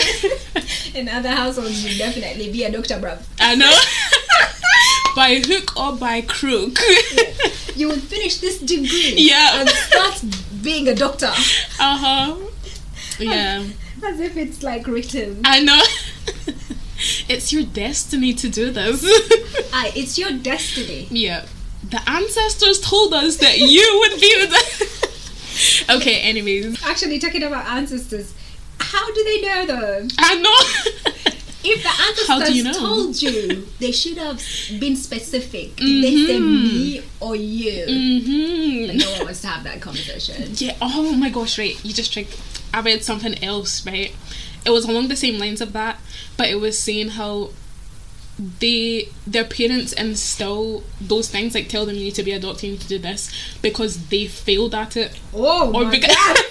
in 0.95 1.07
other 1.07 1.29
households 1.29 1.83
you 1.85 1.97
definitely 1.97 2.51
be 2.51 2.63
a 2.63 2.71
doctor 2.71 2.95
bruv 2.99 3.19
I 3.39 3.55
know. 3.55 3.73
by 5.15 5.41
hook 5.45 5.75
or 5.77 5.93
by 5.93 6.21
crook. 6.21 6.77
you 7.75 7.87
will 7.89 7.99
finish 7.99 8.37
this 8.37 8.59
degree 8.59 9.13
Yeah. 9.17 9.61
and 9.61 9.69
start 9.69 10.21
being 10.61 10.87
a 10.87 10.95
doctor 10.95 11.31
uh 11.79 11.97
huh. 12.03 12.35
Yeah. 13.19 13.63
as 14.05 14.19
if 14.19 14.37
it's 14.37 14.61
like 14.63 14.87
written 14.87 15.41
I 15.43 15.59
know. 15.61 15.81
It's 17.29 17.51
your 17.53 17.63
destiny 17.63 18.33
to 18.33 18.49
do 18.49 18.71
this. 18.71 19.03
Aye, 19.73 19.91
it's 19.95 20.17
your 20.17 20.31
destiny 20.31 21.07
yeah. 21.09 21.45
The 21.89 22.01
ancestors 22.09 22.81
told 22.81 23.13
us 23.13 23.37
that 23.37 23.57
you 23.59 23.99
would 24.09 24.19
be 24.19 24.35
with 24.39 25.85
Okay, 25.89 26.19
anyways. 26.21 26.83
actually 26.85 27.19
talking 27.19 27.43
about 27.43 27.65
ancestors 27.65 28.33
how 28.79 29.11
do 29.13 29.23
they 29.23 29.41
know 29.41 29.65
though 29.65 30.07
I 30.19 30.35
know. 30.35 31.01
If 31.69 31.83
the 31.83 31.89
ancestors 31.89 32.55
you 32.55 32.63
know? 32.63 32.71
told 32.73 33.21
you, 33.21 33.67
they 33.79 33.91
should 33.91 34.17
have 34.17 34.41
been 34.79 34.95
specific. 34.95 35.75
Did 35.75 36.03
they 36.03 36.15
say 36.25 36.39
me 36.39 37.01
or 37.19 37.35
you? 37.35 37.83
hmm 37.85 38.97
No 38.97 39.11
one 39.13 39.25
wants 39.25 39.41
to 39.41 39.47
have 39.47 39.63
that 39.65 39.81
conversation. 39.81 40.51
Yeah. 40.55 40.77
Oh 40.81 41.11
my 41.13 41.29
gosh. 41.29 41.57
Right. 41.59 41.75
You 41.83 41.93
just 41.93 42.13
tricked. 42.13 42.39
I 42.73 42.79
read 42.81 43.03
something 43.03 43.43
else. 43.43 43.85
Right. 43.85 44.15
It 44.65 44.71
was 44.71 44.85
along 44.85 45.07
the 45.07 45.15
same 45.15 45.39
lines 45.39 45.61
of 45.61 45.73
that, 45.73 45.99
but 46.37 46.49
it 46.49 46.59
was 46.59 46.77
saying 46.77 47.09
how 47.09 47.51
they 48.59 49.09
their 49.25 49.43
parents 49.45 49.93
instill 49.93 50.83
those 51.01 51.27
things 51.27 51.55
like 51.55 51.67
tell 51.69 51.85
them 51.87 51.95
you 51.95 52.03
need 52.03 52.15
to 52.15 52.23
be 52.23 52.31
a 52.31 52.39
doctor, 52.39 52.67
you 52.67 52.73
need 52.73 52.81
to 52.81 52.87
do 52.87 52.99
this 52.99 53.31
because 53.61 54.07
they 54.09 54.27
failed 54.27 54.75
at 54.75 54.95
it. 54.95 55.19
Oh 55.33 55.69
Or 55.73 55.85
my 55.85 55.89
because 55.91 56.15
god! 56.15 56.37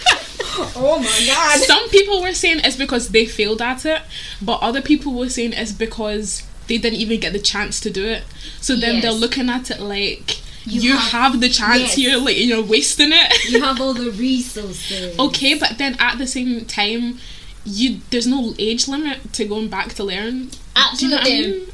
Oh 0.74 0.98
my 0.98 1.26
god! 1.26 1.60
some 1.60 1.88
people 1.90 2.22
were 2.22 2.32
saying 2.32 2.60
it's 2.64 2.76
because 2.76 3.10
they 3.10 3.26
failed 3.26 3.60
at 3.62 3.84
it, 3.84 4.02
but 4.42 4.60
other 4.62 4.80
people 4.82 5.12
were 5.14 5.28
saying 5.28 5.52
it's 5.52 5.72
because 5.72 6.42
they 6.66 6.78
didn't 6.78 6.98
even 6.98 7.20
get 7.20 7.32
the 7.32 7.38
chance 7.38 7.78
to 7.80 7.90
do 7.90 8.04
it. 8.04 8.24
So 8.60 8.74
then 8.74 9.00
they're 9.00 9.12
looking 9.12 9.48
at 9.48 9.70
it 9.70 9.80
like 9.80 10.40
You 10.64 10.80
you, 10.80 10.96
have- 10.96 11.32
have, 11.32 11.40
the 11.40 11.48
chance 11.48 11.80
yes. 11.80 11.94
here, 11.94 12.16
like 12.16 12.36
you're 12.38 12.64
wasting 12.64 13.10
it. 13.12 13.50
You 13.50 13.62
have 13.62 13.80
all 13.80 13.94
the 13.94 14.10
resources. 14.10 15.16
okay, 15.26 15.54
but 15.56 15.78
then 15.78 15.94
at 16.00 16.18
the 16.18 16.26
same 16.26 16.64
time, 16.64 17.18
you 17.66 18.00
there's 18.10 18.26
no 18.26 18.54
age 18.58 18.88
limit 18.88 19.32
to 19.34 19.44
going 19.44 19.68
back 19.68 19.92
to 19.94 20.04
learn. 20.04 20.48
Do 20.48 21.06
you 21.06 21.08
know 21.10 21.16
I 21.16 21.20
Absolutely. 21.20 21.66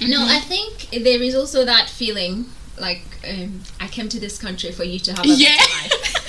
mean? 0.00 0.10
No, 0.10 0.26
I 0.28 0.38
think 0.40 0.90
there 1.04 1.20
is 1.22 1.34
also 1.34 1.64
that 1.64 1.88
feeling 1.88 2.46
like 2.78 3.02
um, 3.28 3.62
I 3.80 3.88
came 3.88 4.08
to 4.10 4.20
this 4.20 4.38
country 4.38 4.70
for 4.70 4.84
you 4.84 4.98
to 5.00 5.12
have 5.12 5.24
a 5.24 5.28
Yeah. 5.28 5.56
better 5.56 5.94
life. 5.94 6.24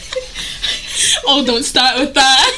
Oh, 1.28 1.46
don't 1.46 1.64
start 1.64 2.00
with 2.00 2.14
that. 2.16 2.52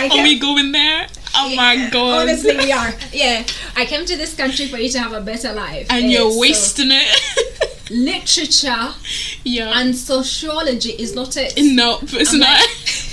Are 0.10 0.22
we 0.22 0.38
going 0.38 0.72
there? 0.72 1.06
Oh 1.36 1.54
my 1.54 1.88
god. 1.90 2.22
Honestly, 2.22 2.56
we 2.56 2.72
are. 2.72 2.92
Yeah, 3.12 3.44
I 3.76 3.84
came 3.86 4.04
to 4.06 4.16
this 4.16 4.34
country 4.34 4.66
for 4.68 4.78
you 4.78 4.88
to 4.90 4.98
have 5.00 5.12
a 5.12 5.20
better 5.20 5.52
life, 5.52 5.86
and 5.90 6.10
you're 6.10 6.30
so- 6.30 6.38
wasting 6.40 6.88
it. 6.90 7.90
literature 7.90 8.94
Yeah. 9.44 9.78
and 9.78 9.94
sociology 9.94 10.90
is 10.92 11.14
not 11.14 11.36
it. 11.36 11.52
No, 11.56 11.98
it's 12.02 12.32
I'm 12.32 12.40
not. 12.40 12.60
like- 12.60 13.03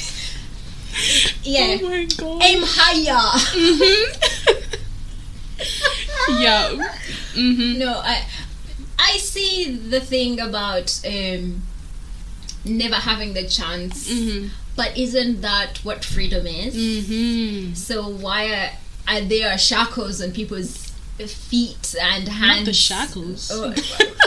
yeah. 1.43 1.77
Oh 1.81 1.89
my 1.89 2.05
god. 2.17 2.43
Aim 2.43 2.61
higher. 2.63 3.39
Mhm. 3.55 4.17
yeah. 6.39 6.69
Mhm. 7.35 7.77
No, 7.77 7.99
I 8.03 8.23
I 8.99 9.17
see 9.17 9.71
the 9.89 9.99
thing 9.99 10.39
about 10.39 10.99
um, 11.05 11.61
never 12.65 12.95
having 12.95 13.33
the 13.33 13.47
chance, 13.47 14.07
Mhm. 14.09 14.49
but 14.75 14.95
isn't 14.97 15.41
that 15.41 15.79
what 15.83 16.05
freedom 16.05 16.45
is? 16.47 16.75
Mhm. 16.75 17.75
So 17.75 18.07
why 18.07 18.49
are, 18.49 18.71
are 19.07 19.21
there 19.21 19.57
shackles 19.57 20.21
on 20.21 20.31
people's 20.31 20.91
feet 21.27 21.95
and 22.01 22.27
hands? 22.27 22.57
Not 22.59 22.65
the 22.65 22.73
shackles. 22.73 23.51
Oh, 23.53 23.73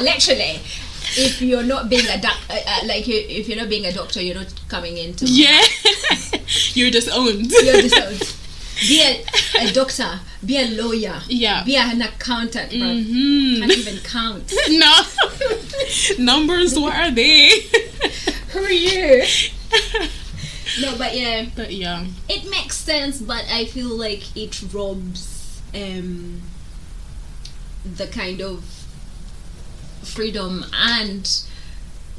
literally, 0.00 0.61
if 1.16 1.40
you're 1.42 1.62
not 1.62 1.88
being 1.88 2.09
a 2.09 2.21
doc- 2.21 2.40
uh, 2.50 2.59
uh, 2.66 2.80
like 2.87 3.06
you- 3.06 3.25
if 3.28 3.49
you're 3.49 3.59
not 3.59 3.68
being 3.68 3.87
a 3.87 3.92
doctor, 3.92 4.21
you're 4.23 4.35
not 4.35 4.52
coming 4.68 4.97
into. 4.99 5.25
Yeah. 5.26 5.62
You're 6.74 6.90
disowned. 6.90 7.50
You're 7.50 7.82
disowned. 7.88 8.34
Be 8.80 9.00
a, 9.02 9.68
a 9.68 9.72
doctor. 9.72 10.20
Be 10.44 10.58
a 10.58 10.66
lawyer. 10.68 11.20
Yeah. 11.28 11.62
Be 11.64 11.76
an 11.76 12.02
accountant, 12.02 12.70
bro. 12.70 12.78
Mhm. 12.80 13.58
Can't 13.60 13.72
even 13.72 13.98
count. 13.98 14.52
No. 14.68 14.92
Numbers, 16.18 16.78
what 16.78 16.94
are 16.94 17.10
they? 17.10 17.48
Who 18.52 18.58
are 18.60 18.70
you? 18.70 19.24
No, 20.80 20.96
but 20.98 21.16
yeah, 21.16 21.46
but 21.54 21.72
yeah. 21.72 22.04
it 22.28 22.50
makes 22.50 22.76
sense. 22.76 23.20
But 23.20 23.44
I 23.50 23.64
feel 23.66 23.88
like 23.88 24.36
it 24.36 24.60
robs 24.72 25.60
um, 25.74 26.42
the 27.84 28.06
kind 28.08 28.40
of 28.40 28.64
freedom 30.02 30.64
and 30.74 31.24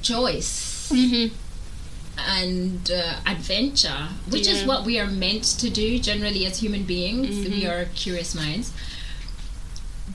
choice 0.02 0.90
Mhm. 0.92 1.32
And 2.26 2.92
uh, 2.92 3.16
adventure, 3.26 4.08
which 4.30 4.48
is 4.48 4.64
what 4.66 4.86
we 4.86 5.00
are 5.00 5.08
meant 5.08 5.44
to 5.60 5.70
do 5.70 6.00
generally 6.00 6.46
as 6.46 6.60
human 6.60 6.84
beings. 6.84 7.30
We 7.48 7.62
Mhm. 7.64 7.70
are 7.70 7.86
curious 7.96 8.34
minds. 8.36 8.72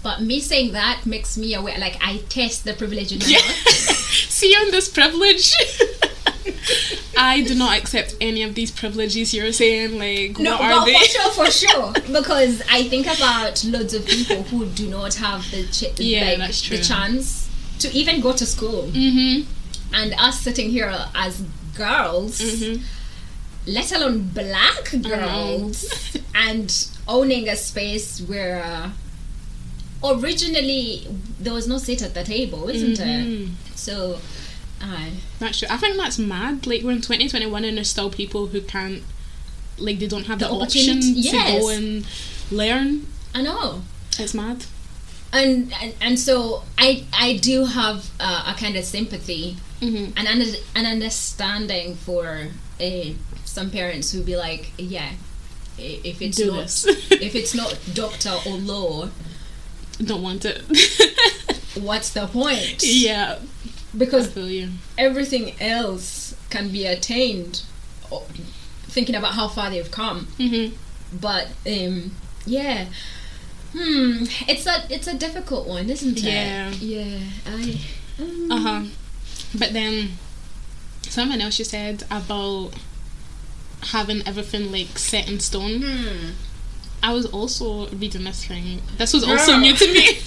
But 0.02 0.22
me 0.22 0.40
saying 0.40 0.72
that 0.72 1.04
makes 1.04 1.36
me 1.36 1.52
aware. 1.54 1.78
Like 1.78 1.96
I 2.00 2.18
test 2.28 2.64
the 2.64 2.72
privilege 2.72 3.12
in 3.12 3.18
my 3.18 3.26
Yeah. 3.26 3.38
See 4.38 4.54
on 4.54 4.70
this 4.70 4.88
privilege. 4.88 5.52
I 7.16 7.42
do 7.42 7.54
not 7.54 7.76
accept 7.76 8.14
any 8.20 8.42
of 8.42 8.54
these 8.54 8.70
privileges 8.70 9.34
you're 9.34 9.52
saying. 9.52 9.98
Like, 9.98 10.38
No, 10.38 10.52
what 10.52 10.60
are 10.62 10.80
but 10.80 10.84
they? 10.86 10.94
for 10.94 11.04
sure, 11.04 11.30
for 11.32 11.50
sure. 11.62 11.92
Because 12.20 12.62
I 12.70 12.84
think 12.84 13.06
about 13.06 13.62
loads 13.64 13.92
of 13.92 14.06
people 14.06 14.42
who 14.44 14.66
do 14.66 14.88
not 14.88 15.14
have 15.16 15.48
the 15.50 15.64
ch- 15.66 15.98
Yeah, 16.00 16.36
like, 16.38 16.54
the 16.54 16.78
chance 16.82 17.48
to 17.80 17.92
even 17.92 18.20
go 18.20 18.32
to 18.32 18.46
school, 18.46 18.90
Mhm. 18.94 19.44
and 19.92 20.14
us 20.18 20.40
sitting 20.40 20.70
here 20.70 20.92
as 21.14 21.42
girls, 21.76 22.40
Mhm. 22.40 22.82
let 23.66 23.92
alone 23.92 24.30
black 24.34 24.92
girls, 25.02 25.84
and 26.34 26.86
owning 27.06 27.48
a 27.48 27.56
space 27.56 28.20
where 28.20 28.62
uh, 28.62 28.90
originally 30.04 31.06
there 31.38 31.52
was 31.52 31.66
no 31.68 31.78
seat 31.78 32.02
at 32.02 32.14
the 32.14 32.24
table, 32.24 32.68
isn't 32.68 32.98
it? 32.98 33.26
Mhm. 33.26 33.50
So, 33.74 34.20
uh, 34.80 35.06
That's 35.38 35.58
true. 35.58 35.68
I 35.70 35.76
think 35.76 35.96
that's 35.96 36.18
mad. 36.18 36.66
Like 36.66 36.82
we're 36.82 36.92
in 36.92 37.00
2021 37.02 37.64
and 37.64 37.76
there's 37.76 37.90
still 37.90 38.10
people 38.10 38.46
who 38.48 38.60
can't, 38.60 39.02
like 39.78 39.98
they 39.98 40.06
don't 40.06 40.26
have 40.26 40.38
the, 40.38 40.46
The 40.46 40.52
option 40.52 40.98
opportunity- 40.98 41.22
to 41.22 41.30
go 41.32 41.68
and 41.68 42.06
learn. 42.50 43.06
I 43.34 43.42
know. 43.42 43.82
It's 44.18 44.34
mad. 44.34 44.64
And, 45.32 45.72
and 45.80 45.94
and 46.00 46.18
so 46.18 46.62
I 46.76 47.04
I 47.12 47.36
do 47.36 47.64
have 47.64 48.10
uh, 48.18 48.52
a 48.54 48.58
kind 48.58 48.76
of 48.76 48.84
sympathy 48.84 49.56
Mhm. 49.80 50.12
an 50.16 50.26
an 50.74 50.86
understanding 50.86 51.94
for 51.96 52.48
uh, 52.80 53.04
some 53.44 53.70
parents 53.70 54.10
who 54.12 54.22
be 54.22 54.36
like, 54.36 54.72
yeah, 54.76 55.10
if 55.78 56.20
it's 56.20 56.36
Do 56.36 56.50
not 56.52 56.64
if 57.10 57.34
it's 57.34 57.54
not 57.54 57.78
doctor 57.94 58.34
or 58.46 58.56
law, 58.58 59.08
Don't 60.04 60.22
want 60.22 60.44
it. 60.44 60.62
what's 61.76 62.10
the 62.10 62.26
point? 62.26 62.82
yeah. 62.82 63.38
Because 63.96 64.36
everything 64.98 65.60
else 65.60 66.34
can 66.50 66.70
be 66.70 66.86
attained. 66.86 67.62
Thinking 68.88 69.14
about 69.14 69.34
how 69.34 69.46
far 69.48 69.70
they've 69.70 69.90
come, 69.90 70.26
Mhm. 70.38 70.72
but 71.20 71.46
um, 71.66 72.10
yeah. 72.46 72.86
Hmm, 73.72 74.24
it's 74.48 74.66
a 74.66 74.84
it's 74.92 75.06
a 75.06 75.16
difficult 75.16 75.66
one, 75.66 75.88
isn't 75.90 76.18
it? 76.18 76.24
Yeah. 76.24 76.70
yeah. 76.80 77.18
I 77.46 77.80
um, 78.18 78.52
Uh 78.52 78.56
huh. 78.58 78.82
But 79.58 79.72
then 79.72 80.10
something 81.02 81.40
else 81.40 81.58
you 81.58 81.64
said 81.64 82.04
about 82.10 82.72
having 83.82 84.26
everything 84.26 84.70
like 84.72 84.98
set 84.98 85.28
in 85.30 85.40
stone. 85.40 85.82
hmm. 85.82 86.30
I 87.02 87.14
was 87.14 87.24
also 87.26 87.88
reading 87.88 88.24
this 88.24 88.44
thing. 88.44 88.82
This 88.98 89.14
was 89.14 89.24
also 89.24 89.52
Girl. 89.52 89.60
new 89.60 89.74
to 89.74 89.86
me. 89.86 90.06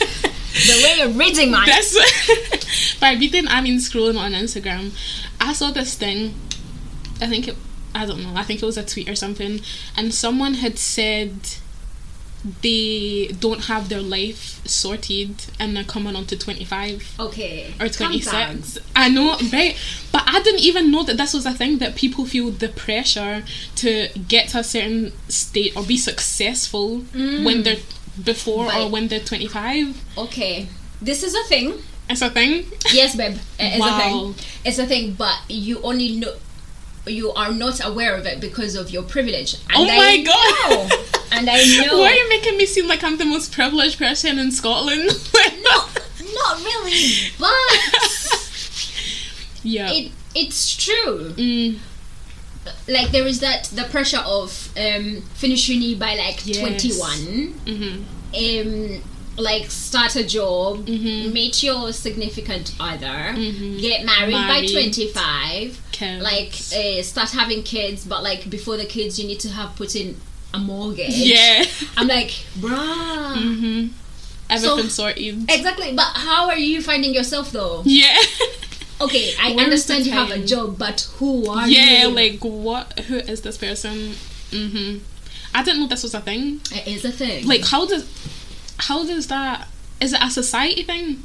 the 0.53 0.81
way 0.83 0.95
you're 0.97 1.09
reading 1.09 1.51
mine. 1.51 1.67
That's 1.67 2.97
by 2.99 3.13
reading. 3.13 3.47
I 3.47 3.61
mean, 3.61 3.77
scrolling 3.77 4.17
on 4.17 4.31
Instagram, 4.31 4.91
I 5.39 5.53
saw 5.53 5.69
this 5.71 5.95
thing. 5.95 6.33
I 7.21 7.27
think 7.27 7.47
it. 7.47 7.55
I 7.93 8.05
don't 8.07 8.23
know. 8.23 8.33
I 8.35 8.43
think 8.43 8.63
it 8.63 8.65
was 8.65 8.77
a 8.77 8.83
tweet 8.83 9.07
or 9.07 9.15
something, 9.15 9.61
and 9.95 10.13
someone 10.13 10.55
had 10.55 10.79
said 10.79 11.33
they 12.61 13.27
don't 13.39 13.65
have 13.65 13.87
their 13.89 14.01
life 14.01 14.59
sorted 14.67 15.45
and 15.59 15.75
they're 15.75 15.83
coming 15.83 16.15
on 16.15 16.25
to 16.25 16.37
25 16.37 17.15
Okay. 17.19 17.73
or 17.79 17.87
calm 17.89 18.11
26 18.11 18.79
i 18.95 19.07
know 19.09 19.37
right 19.51 19.77
but 20.11 20.23
i 20.25 20.41
didn't 20.43 20.59
even 20.61 20.91
know 20.91 21.03
that 21.03 21.17
this 21.17 21.33
was 21.33 21.45
a 21.45 21.53
thing 21.53 21.77
that 21.77 21.95
people 21.95 22.25
feel 22.25 22.51
the 22.51 22.67
pressure 22.69 23.43
to 23.75 24.09
get 24.27 24.49
to 24.49 24.59
a 24.59 24.63
certain 24.63 25.13
state 25.29 25.75
or 25.75 25.83
be 25.83 25.97
successful 25.97 26.97
when 27.13 27.59
mm. 27.59 27.63
they're 27.63 27.77
before 28.23 28.65
or 28.73 28.89
when 28.89 29.07
they're 29.07 29.19
25 29.19 30.03
Okay. 30.17 30.67
This 31.01 31.23
is 31.23 31.33
a 31.33 31.43
thing. 31.45 31.73
it's 32.09 32.21
a 32.21 32.29
thing 32.29 32.65
Yes, 32.91 33.15
babe. 33.15 33.37
It's 33.59 33.75
a 33.77 33.79
Wow. 33.79 33.99
thing. 33.99 34.35
It's 34.65 34.77
a 34.79 34.85
thing, 34.85 35.13
but 35.13 35.35
you 35.49 35.81
only 35.81 36.09
know 36.17 36.33
you 37.07 37.31
are 37.33 37.51
not 37.51 37.83
aware 37.83 38.15
of 38.15 38.25
it 38.25 38.39
because 38.39 38.75
of 38.75 38.89
your 38.91 39.03
privilege. 39.03 39.55
And 39.55 39.77
Oh 39.77 39.89
I 39.89 39.97
my 39.97 40.23
God. 40.23 40.89
know- 40.89 40.97
and 41.37 41.49
I 41.49 41.63
know. 41.85 41.97
why 41.99 42.11
are 42.11 42.13
you 42.13 42.29
making 42.29 42.57
me 42.57 42.65
seem 42.65 42.87
like 42.87 43.03
i'm 43.03 43.17
the 43.17 43.25
most 43.25 43.51
privileged 43.51 43.97
person 43.97 44.39
in 44.39 44.51
scotland 44.51 45.09
No, 45.63 45.85
not 46.33 46.57
really, 46.63 47.31
but 47.39 47.53
yeah 49.63 49.91
it 49.91 50.11
it's 50.35 50.75
true. 50.75 51.31
mm, 51.37 51.77
Like 52.87 53.11
there 53.11 53.27
is 53.27 53.39
that 53.41 53.65
the 53.65 53.83
pressure 53.83 54.23
of 54.25 54.69
um 54.77 55.21
finish 55.35 55.69
uni 55.69 55.95
by 55.95 56.15
like 56.15 56.45
Yes. 56.45 56.59
twenty 56.59 56.91
one. 56.93 57.53
mhm, 57.65 58.03
Um 58.35 59.03
like 59.37 59.69
start 59.71 60.15
a 60.15 60.23
job, 60.23 60.85
Mhm. 60.87 61.33
meet 61.33 61.63
your 61.63 61.91
significant 61.93 62.73
other, 62.79 63.33
Mhm. 63.35 63.79
get 63.81 64.05
married, 64.05 64.33
by 64.33 64.65
twenty 64.71 65.07
five. 65.07 65.79
like 66.21 66.53
uh, 66.75 67.01
start 67.01 67.29
having 67.29 67.63
kids 67.63 68.03
but 68.05 68.21
like 68.23 68.49
before 68.49 68.75
the 68.75 68.85
kids 68.85 69.17
you 69.19 69.25
need 69.27 69.39
to 69.39 69.49
have 69.49 69.73
put 69.77 69.95
in 69.95 70.17
a 70.53 70.59
mortgage. 70.59 71.15
Yeah. 71.15 71.63
I'm 71.97 72.07
like 72.07 72.29
bruh. 72.57 73.35
Mm-hmm. 73.35 73.87
everything 74.49 74.89
sorted 74.89 75.49
exactly. 75.49 75.93
But 75.95 76.11
how 76.15 76.47
are 76.49 76.57
you 76.57 76.81
finding 76.81 77.13
yourself 77.13 77.51
though? 77.51 77.81
Yeah. 77.85 78.17
Okay 79.01 79.33
i 79.41 79.49
Where's 79.49 79.63
understand 79.63 80.05
you 80.05 80.11
have 80.13 80.29
a 80.29 80.45
job 80.45 80.77
but 80.77 81.09
who 81.17 81.49
are 81.49 81.67
yeah 81.67 81.81
you? 81.83 81.97
Yeah, 81.97 82.07
like 82.07 82.39
what 82.41 82.99
who 82.99 83.15
is 83.17 83.41
this 83.41 83.57
person? 83.57 84.13
Mm-hmm. 84.51 84.99
i 85.53 85.63
didn't 85.63 85.81
know 85.81 85.87
this 85.87 86.03
was 86.03 86.13
a 86.13 86.21
thing. 86.21 86.61
It 86.71 86.87
is 86.87 87.03
a 87.03 87.11
thing. 87.11 87.45
Like 87.45 87.65
how 87.65 87.85
does 87.85 88.07
how 88.77 89.03
does 89.05 89.27
that 89.27 89.67
is 89.99 90.13
it 90.13 90.19
a 90.21 90.29
society 90.29 90.83
thing? 90.83 91.23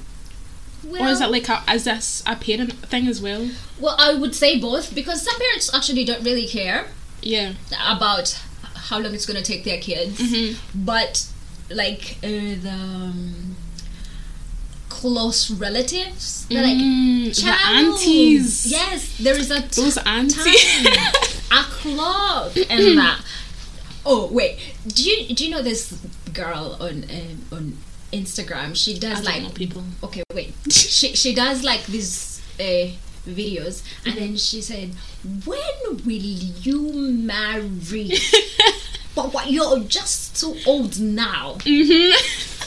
Well, 0.82 1.04
or 1.04 1.08
is 1.08 1.20
it 1.20 1.30
like 1.30 1.48
a 1.48 1.62
is 1.72 1.84
this 1.84 2.22
a 2.26 2.34
parent 2.36 2.72
thing 2.88 3.06
as 3.06 3.20
well? 3.20 3.48
Well 3.78 3.94
i 3.98 4.14
would 4.14 4.34
say 4.34 4.58
both 4.58 4.94
because 4.94 5.22
some 5.22 5.38
parents 5.38 5.72
actually 5.72 6.04
don't 6.04 6.24
really 6.24 6.48
care 6.48 6.86
yeah. 7.22 7.54
about 7.86 8.40
how 8.88 8.98
long 8.98 9.12
it's 9.14 9.26
going 9.26 9.42
to 9.42 9.52
take 9.52 9.64
their 9.64 9.78
kids 9.80 10.18
Mhm. 10.20 10.56
but 10.74 11.26
like 11.70 12.16
uh, 12.24 12.28
the 12.66 12.70
um, 12.72 13.56
close 14.88 15.50
relatives 15.50 16.46
they're 16.48 16.62
like 16.62 16.76
Mm, 16.76 17.34
the 17.34 17.50
aunties 17.76 18.66
Yes, 18.66 19.18
there 19.18 19.36
is 19.36 19.50
a 19.50 19.60
t- 19.60 19.82
those 19.82 19.98
aunties 19.98 20.82
time, 20.82 21.12
a 21.60 21.62
clock, 21.64 22.56
and 22.56 22.98
that. 22.98 23.20
Oh 24.06 24.28
wait, 24.32 24.58
do 24.86 25.02
you 25.08 25.34
do 25.34 25.44
you 25.44 25.50
know 25.50 25.60
this 25.62 25.92
girl 26.32 26.76
on 26.80 27.04
um, 27.10 27.36
on 27.52 27.76
Instagram? 28.12 28.74
She 28.74 28.98
does 28.98 29.22
like 29.24 29.52
people 29.54 29.82
okay, 30.04 30.22
wait. 30.32 30.54
she 30.70 31.14
she 31.14 31.34
does 31.34 31.62
like 31.62 31.84
this. 31.86 32.40
uh, 32.58 32.88
videos, 33.28 33.82
and 34.06 34.14
then 34.16 34.36
she 34.36 34.60
said, 34.62 34.90
"When 35.44 36.04
will 36.04 36.12
you 36.66 37.12
marry?" 37.12 38.12
but 39.14 39.32
what 39.34 39.50
you're 39.50 39.80
just 39.80 40.40
too 40.40 40.56
old 40.66 40.98
now. 41.00 41.58
hmm 41.64 42.10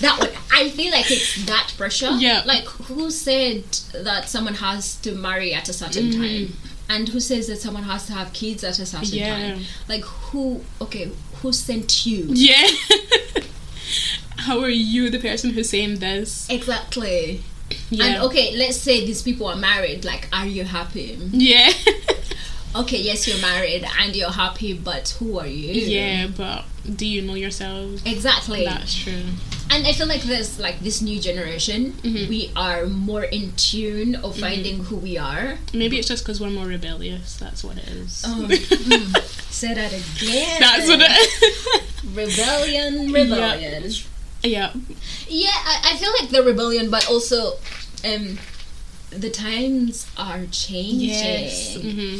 that 0.01 0.17
one. 0.19 0.29
I 0.51 0.69
feel 0.71 0.91
like 0.91 1.09
it's 1.11 1.45
that 1.45 1.73
pressure. 1.77 2.11
Yeah. 2.17 2.41
Like 2.45 2.65
who 2.65 3.11
said 3.11 3.63
that 3.93 4.27
someone 4.29 4.55
has 4.55 4.95
to 4.97 5.11
marry 5.13 5.53
at 5.53 5.69
a 5.69 5.73
certain 5.73 6.09
Mm. 6.11 6.15
time? 6.47 6.57
And 6.89 7.07
who 7.07 7.19
says 7.21 7.47
that 7.47 7.61
someone 7.61 7.83
has 7.83 8.05
to 8.07 8.13
have 8.13 8.33
kids 8.33 8.63
at 8.63 8.79
a 8.79 8.85
certain 8.85 9.17
Yeah. 9.17 9.29
time? 9.53 9.65
Like 9.87 10.03
who 10.03 10.61
okay, 10.81 11.11
who 11.41 11.53
sent 11.53 12.05
you? 12.05 12.25
Yeah. 12.29 12.67
How 14.37 14.59
are 14.61 14.69
you 14.69 15.09
the 15.09 15.19
person 15.19 15.51
who's 15.51 15.69
saying 15.69 15.99
this? 15.99 16.49
Exactly. 16.49 17.43
Yeah. 17.91 18.05
And 18.05 18.23
okay, 18.23 18.55
let's 18.57 18.77
say 18.77 19.05
these 19.05 19.21
people 19.21 19.45
are 19.47 19.55
married. 19.57 20.03
Like, 20.05 20.27
are 20.33 20.47
you 20.47 20.63
happy? 20.63 21.17
Yeah. 21.31 21.69
Okay, 22.73 23.01
yes, 23.01 23.27
you're 23.27 23.41
married 23.41 23.85
and 23.99 24.15
you're 24.15 24.31
happy, 24.31 24.71
but 24.71 25.09
who 25.19 25.37
are 25.37 25.45
you? 25.45 25.73
yeah, 25.73 26.27
but 26.27 26.63
do 26.95 27.05
you 27.05 27.21
know 27.21 27.33
yourself? 27.35 27.99
Exactly. 28.07 28.63
That's 28.63 28.95
true. 28.95 29.23
And 29.69 29.85
I 29.85 29.91
feel 29.91 30.07
like 30.07 30.21
there's 30.21 30.57
like 30.57 30.79
this 30.79 31.01
new 31.01 31.19
generation, 31.19 31.91
Mhm. 32.01 32.29
we 32.29 32.49
are 32.55 32.85
more 32.85 33.25
in 33.25 33.51
tune 33.57 34.15
of 34.15 34.37
finding 34.39 34.85
who 34.85 34.95
we 34.95 35.17
are. 35.17 35.57
Maybe 35.73 35.99
it's 35.99 36.07
just 36.07 36.23
because 36.23 36.39
we're 36.39 36.49
more 36.49 36.65
rebellious. 36.65 37.35
That's 37.35 37.61
what 37.61 37.75
it 37.77 37.89
is. 37.89 38.23
Oh, 38.25 38.47
mm, 38.49 39.51
say 39.51 39.73
that 39.73 39.91
again. 39.91 40.57
That's 40.61 40.87
what 40.87 41.01
it 41.01 41.11
is. 41.11 42.15
Rebellion, 42.15 43.11
rebellion. 43.11 43.83
yeah. 44.43 44.71
Yeah, 45.27 45.49
I, 45.51 45.91
I 45.93 45.97
feel 45.97 46.11
like 46.21 46.29
the 46.29 46.41
rebellion, 46.43 46.89
but 46.89 47.09
also 47.09 47.55
um, 48.05 48.37
the 49.09 49.29
times 49.29 50.07
are 50.17 50.45
changing. 50.51 51.09
Yes. 51.09 51.75
hmm 51.75 52.19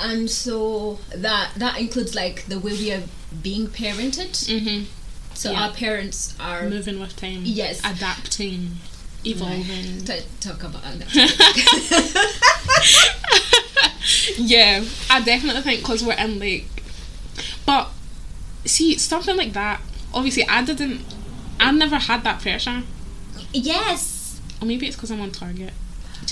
And 0.00 0.30
so 0.30 0.98
that 1.14 1.52
that 1.56 1.78
includes 1.80 2.14
like 2.14 2.46
the 2.46 2.58
way 2.58 2.72
we 2.72 2.92
are 2.92 3.02
being 3.42 3.66
parented. 3.68 4.34
hmm 4.48 4.84
So 5.34 5.52
Yeah. 5.52 5.66
our 5.66 5.72
parents 5.72 6.34
are 6.40 6.68
Moving 6.68 7.00
with 7.00 7.16
time. 7.16 7.42
Yes. 7.44 7.80
Adapting. 7.84 8.76
Evolving. 9.24 10.04
T- 10.04 10.20
talk 10.40 10.62
about 10.62 10.82
that. 10.82 11.12
yeah, 14.36 14.84
I 15.10 15.20
definitely 15.22 15.62
think 15.62 15.80
because 15.80 16.04
we're 16.04 16.14
in 16.14 16.38
like, 16.38 16.66
but 17.64 17.88
see 18.64 18.96
something 18.98 19.36
like 19.36 19.52
that. 19.54 19.80
Obviously, 20.14 20.46
I 20.48 20.64
didn't. 20.64 21.00
I 21.58 21.72
never 21.72 21.96
had 21.96 22.22
that 22.24 22.40
pressure, 22.40 22.82
yes. 23.52 24.12
Or 24.60 24.66
maybe 24.66 24.86
it's 24.86 24.96
because 24.96 25.10
I'm 25.10 25.20
on 25.20 25.30
target. 25.30 25.72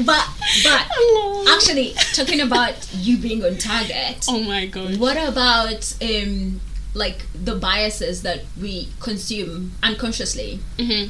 But 0.05 0.27
but 0.63 0.87
Hello. 0.91 1.55
actually 1.57 1.95
talking 2.13 2.43
about 2.43 2.75
you 2.93 3.17
being 3.17 3.43
on 3.43 3.57
target. 3.57 4.27
oh 4.29 4.41
my 4.43 4.67
god. 4.67 4.99
What 4.99 5.17
about 5.17 5.91
um 6.03 6.61
like 6.93 7.25
the 7.33 7.55
biases 7.55 8.21
that 8.21 8.43
we 8.61 8.89
consume 9.01 9.73
unconsciously? 9.83 10.61
hmm 10.79 11.05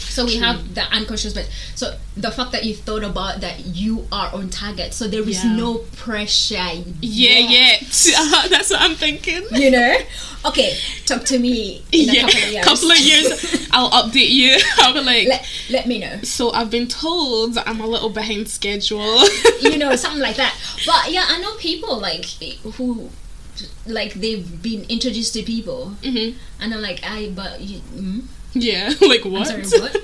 So 0.00 0.24
we 0.24 0.38
have 0.38 0.74
the 0.74 0.82
unconscious 0.82 1.34
bias. 1.34 1.48
So 1.76 1.94
the 2.16 2.30
fact 2.30 2.52
that 2.52 2.64
you 2.64 2.74
thought 2.74 3.04
about 3.04 3.40
that 3.42 3.64
you 3.66 4.06
are 4.10 4.32
on 4.34 4.50
target, 4.50 4.92
so 4.94 5.06
there 5.06 5.22
is 5.28 5.44
Yeah. 5.44 5.56
no 5.56 5.78
pressure. 5.96 6.56
Yeah, 7.00 7.38
yet. 7.38 8.06
yeah. 8.08 8.46
That's 8.48 8.70
what 8.70 8.80
I'm 8.80 8.94
thinking. 8.96 9.42
You 9.52 9.70
know? 9.70 9.96
Okay, 10.46 10.76
talk 11.06 11.24
to 11.26 11.38
me 11.38 11.84
in 11.92 12.08
a 12.08 12.12
yeah, 12.14 12.22
couple 12.22 12.40
of 12.40 12.50
years. 12.50 12.64
couple 12.64 12.90
of 12.90 12.98
years. 12.98 13.68
I'll 13.72 13.90
update 13.90 14.30
you. 14.30 14.58
I'll 14.78 14.94
be 14.94 15.00
like. 15.00 15.28
let, 15.28 15.46
let 15.70 15.86
me 15.86 15.98
know. 16.00 16.20
so 16.22 16.50
I've 16.52 16.70
been 16.70 16.88
told 16.88 17.58
I'm 17.58 17.80
a 17.80 17.86
little 17.86 18.10
behind 18.10 18.48
schedule. 18.48 19.22
you 19.60 19.76
know, 19.78 19.94
something 19.96 20.20
like 20.22 20.36
that. 20.36 20.56
But 20.86 21.12
yeah, 21.12 21.26
I 21.28 21.40
know 21.40 21.54
people 21.56 21.98
like 22.00 22.24
who 22.76 23.10
like 23.86 24.14
they've 24.14 24.62
been 24.62 24.84
introduced 24.88 25.34
to 25.34 25.42
people 25.42 25.90
hmm 26.02 26.30
and 26.60 26.72
I'm 26.74 26.80
like, 26.80 27.00
I 27.04 27.30
but 27.34 27.60
you 27.60 27.80
mm? 27.94 28.22
Yeah, 28.54 28.92
like 29.00 29.24
what? 29.24 29.46
sorry, 29.46 29.62
what? 29.62 29.96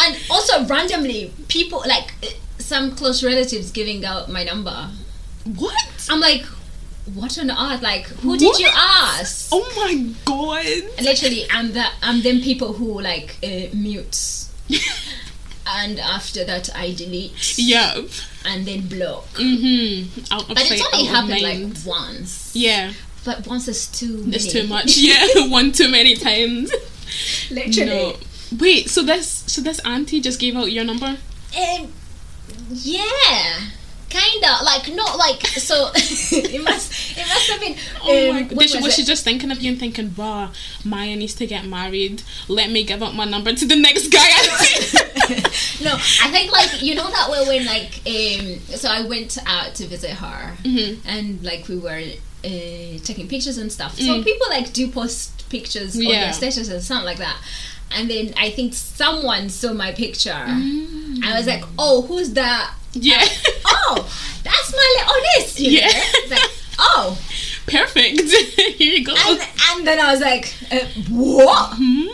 and 0.00 0.16
also 0.30 0.64
randomly 0.66 1.32
people 1.48 1.82
like 1.86 2.12
eh, 2.22 2.32
some 2.58 2.94
close 2.94 3.22
relatives 3.24 3.70
giving 3.70 4.04
out 4.04 4.28
my 4.30 4.44
number. 4.44 4.88
what? 5.56 6.06
I'm 6.10 6.20
like, 6.20 6.44
what 7.14 7.38
on 7.38 7.50
earth? 7.50 7.82
Like, 7.82 8.06
who 8.06 8.36
did 8.36 8.58
you 8.58 8.68
ask? 8.72 9.48
Oh 9.52 9.66
my 9.76 10.12
god. 10.24 10.66
Literally, 11.02 11.46
I'm 11.50 11.72
the 11.72 11.84
I'm 12.02 12.22
them 12.22 12.40
people 12.40 12.72
who 12.74 13.00
like 13.00 13.36
uh, 13.42 13.74
mutes, 13.74 14.52
and 15.66 15.98
after 16.00 16.44
that 16.44 16.74
I 16.76 16.92
delete 16.92 17.58
Yep. 17.58 18.08
and 18.44 18.66
then 18.66 18.86
block. 18.88 19.26
Mm-hmm. 19.34 20.32
Out 20.32 20.42
of 20.42 20.48
But 20.48 20.70
it's 20.70 20.84
only 20.94 21.06
happened 21.06 21.42
like 21.42 21.86
once. 21.86 22.52
Yeah, 22.54 22.92
But 23.24 23.46
once 23.46 23.68
is 23.68 23.86
too 23.86 24.24
it's 24.28 24.50
too 24.52 24.66
much. 24.66 24.96
Yeah, 24.98 25.48
one 25.48 25.72
too 25.72 25.90
many 25.90 26.14
times. 26.14 26.70
Literally. 27.54 27.86
No. 27.86 28.16
Wait, 28.58 28.88
so 28.90 29.02
this 29.02 29.44
so 29.46 29.60
this 29.60 29.78
auntie 29.80 30.20
just 30.20 30.40
gave 30.40 30.56
out 30.56 30.72
your 30.72 30.84
number? 30.84 31.06
Um, 31.06 31.92
yeah. 32.72 33.60
Kinda 34.08 34.56
like 34.64 34.92
not 34.92 35.18
like 35.18 35.46
so. 35.46 35.90
it 35.94 36.64
must 36.64 37.16
it 37.16 37.26
must 37.28 37.50
have 37.50 37.60
been. 37.60 37.76
Oh 38.02 38.30
um, 38.30 38.34
my 38.34 38.42
god. 38.42 38.58
Did 38.58 38.70
she, 38.70 38.76
was 38.78 38.84
was 38.86 38.94
she 38.96 39.04
just 39.04 39.22
thinking 39.22 39.52
of 39.52 39.60
you 39.60 39.70
and 39.70 39.78
thinking, 39.78 40.12
wow, 40.16 40.50
Maya 40.84 41.14
needs 41.14 41.34
to 41.34 41.46
get 41.46 41.64
married. 41.64 42.22
Let 42.48 42.70
me 42.70 42.82
give 42.82 43.02
out 43.04 43.14
my 43.14 43.24
number 43.24 43.52
to 43.52 43.64
the 43.66 43.76
next 43.76 44.08
guy 44.08 44.26
no, 45.82 45.92
I 45.94 46.30
think 46.30 46.50
like 46.52 46.82
you 46.82 46.94
know 46.94 47.08
that 47.08 47.30
way 47.30 47.46
when 47.46 47.66
like 47.66 48.00
um. 48.06 48.58
So 48.76 48.88
I 48.90 49.06
went 49.06 49.38
out 49.46 49.74
to 49.76 49.86
visit 49.86 50.10
her, 50.10 50.56
Mhm. 50.64 50.98
and 51.06 51.42
like 51.44 51.68
we 51.68 51.76
were 51.78 52.02
uh, 52.44 52.98
taking 53.04 53.28
pictures 53.28 53.58
and 53.58 53.70
stuff. 53.70 53.96
So 53.98 54.02
Mm. 54.20 54.24
people 54.24 54.46
like 54.50 54.72
do 54.72 54.88
post 54.90 55.39
pictures 55.50 55.94
Yeah. 55.96 56.24
their 56.24 56.32
status 56.32 56.68
and 56.68 56.82
something 56.82 57.04
like 57.06 57.18
that. 57.18 57.36
And 57.92 58.08
then 58.08 58.32
I 58.38 58.50
think 58.50 58.72
someone 58.74 59.48
saw 59.50 59.72
my 59.72 59.92
picture. 59.92 60.30
Mm. 60.30 61.24
I 61.24 61.36
was 61.36 61.46
like, 61.46 61.64
oh, 61.78 62.02
who's 62.02 62.30
that? 62.34 62.74
Yeah. 62.92 63.22
Oh, 63.66 63.96
that's 64.44 64.72
my 64.72 64.96
little 64.98 65.22
niece. 65.36 65.60
You 65.60 65.70
Yeah. 65.80 66.02
Like, 66.30 66.50
oh. 66.78 67.18
Perfect. 67.66 68.20
Here 68.78 68.94
you 68.98 69.04
go. 69.04 69.14
And, 69.16 69.40
and 69.70 69.86
then 69.86 70.00
I 70.00 70.10
was 70.12 70.20
like, 70.20 70.54
uh, 70.72 70.78
what? 71.08 71.74
Hmm? 71.76 72.06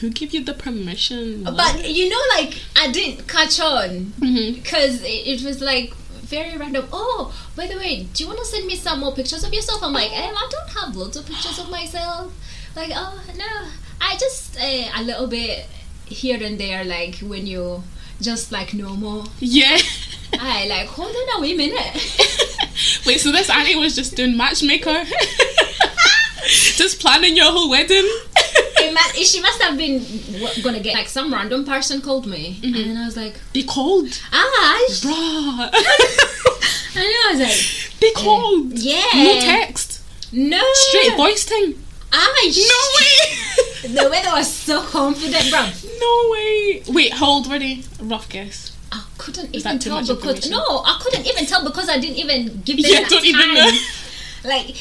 Who 0.00 0.10
gave 0.10 0.32
you 0.32 0.44
the 0.44 0.54
permission? 0.54 1.44
But 1.44 1.88
you 1.88 2.08
know, 2.08 2.22
like, 2.36 2.58
I 2.76 2.90
didn't 2.90 3.26
catch 3.28 3.60
on 3.60 4.12
Mhm. 4.20 4.54
because 4.54 5.02
it, 5.02 5.08
it 5.08 5.42
was 5.42 5.60
like 5.60 5.92
very 6.30 6.56
random. 6.56 6.86
Oh, 6.92 7.34
by 7.56 7.66
the 7.66 7.76
way, 7.76 8.04
do 8.14 8.22
you 8.22 8.28
want 8.28 8.38
to 8.38 8.46
send 8.46 8.66
me 8.66 8.76
some 8.76 9.00
more 9.00 9.12
pictures 9.12 9.44
of 9.44 9.52
yourself? 9.52 9.82
I'm 9.82 9.92
like, 9.92 10.12
um, 10.12 10.34
I 10.34 10.48
don't 10.50 10.70
have 10.70 10.96
loads 10.96 11.16
of 11.16 11.26
pictures 11.26 11.58
of 11.58 11.68
myself. 11.68 12.32
Like, 12.76 12.92
oh, 12.94 13.20
no, 13.36 13.68
I 14.00 14.16
just 14.16 14.56
uh, 14.58 14.88
a 14.96 15.02
little 15.02 15.26
bit 15.26 15.66
here 16.06 16.42
and 16.42 16.58
there, 16.58 16.84
like 16.84 17.16
when 17.16 17.46
you 17.46 17.82
just 18.20 18.52
like 18.52 18.72
normal. 18.72 19.28
Yeah. 19.40 19.78
I 20.34 20.66
like, 20.68 20.86
hold 20.86 21.14
on 21.14 21.38
a 21.38 21.40
wee 21.40 21.56
minute. 21.56 21.94
Wait, 23.06 23.20
so 23.20 23.32
this 23.32 23.50
auntie 23.50 23.76
was 23.76 23.96
just 23.96 24.16
doing 24.16 24.36
matchmaker? 24.36 25.04
just 26.46 27.00
planning 27.00 27.36
your 27.36 27.50
whole 27.50 27.68
wedding? 27.68 28.08
Must, 29.00 29.16
she 29.32 29.40
must 29.40 29.62
have 29.62 29.76
been 29.78 30.04
gonna 30.62 30.80
get 30.80 30.94
like 30.94 31.08
some 31.08 31.32
random 31.32 31.64
person 31.64 32.00
called 32.02 32.26
me, 32.26 32.58
and 32.62 32.74
then 32.74 32.96
I 32.96 33.06
was 33.06 33.16
like, 33.16 33.34
They 33.54 33.62
called. 33.62 34.06
Ash. 34.32 35.00
Bruh. 35.02 35.70
And 36.92 37.04
I 37.04 37.28
was 37.30 37.40
like, 37.40 38.00
they 38.00 38.10
called. 38.12 38.72
yeah. 38.78 39.02
No 39.14 39.40
text. 39.40 40.02
No. 40.32 40.60
Straight 40.74 41.16
voice 41.16 41.44
time. 41.44 41.74
Ash. 42.12 42.56
No 42.56 42.80
way. 42.98 43.36
The 43.94 44.10
way 44.10 44.20
they 44.22 44.28
was 44.30 44.52
so 44.52 44.82
confident, 44.82 45.44
bruv. 45.44 45.98
no 45.98 46.28
way. 46.32 46.82
Wait, 46.88 47.12
how 47.14 47.26
old 47.30 47.48
were 47.48 47.58
they? 47.58 47.80
Rough 48.02 48.28
guess. 48.28 48.76
I 48.92 49.02
couldn't 49.16 49.54
Is 49.56 49.64
even 49.64 49.78
tell 49.78 50.00
because 50.06 50.50
no, 50.50 50.60
I 50.84 50.98
couldn't 51.02 51.26
even 51.26 51.46
tell 51.46 51.64
because 51.64 51.88
I 51.88 51.98
didn't 51.98 52.16
even 52.18 52.60
give 52.62 52.76
them 52.76 52.84
Yeah, 52.92 53.00
that 53.00 53.08
don't 53.10 53.24
even 53.24 53.40
time. 53.40 53.54
know. 53.54 53.78
Like, 54.42 54.74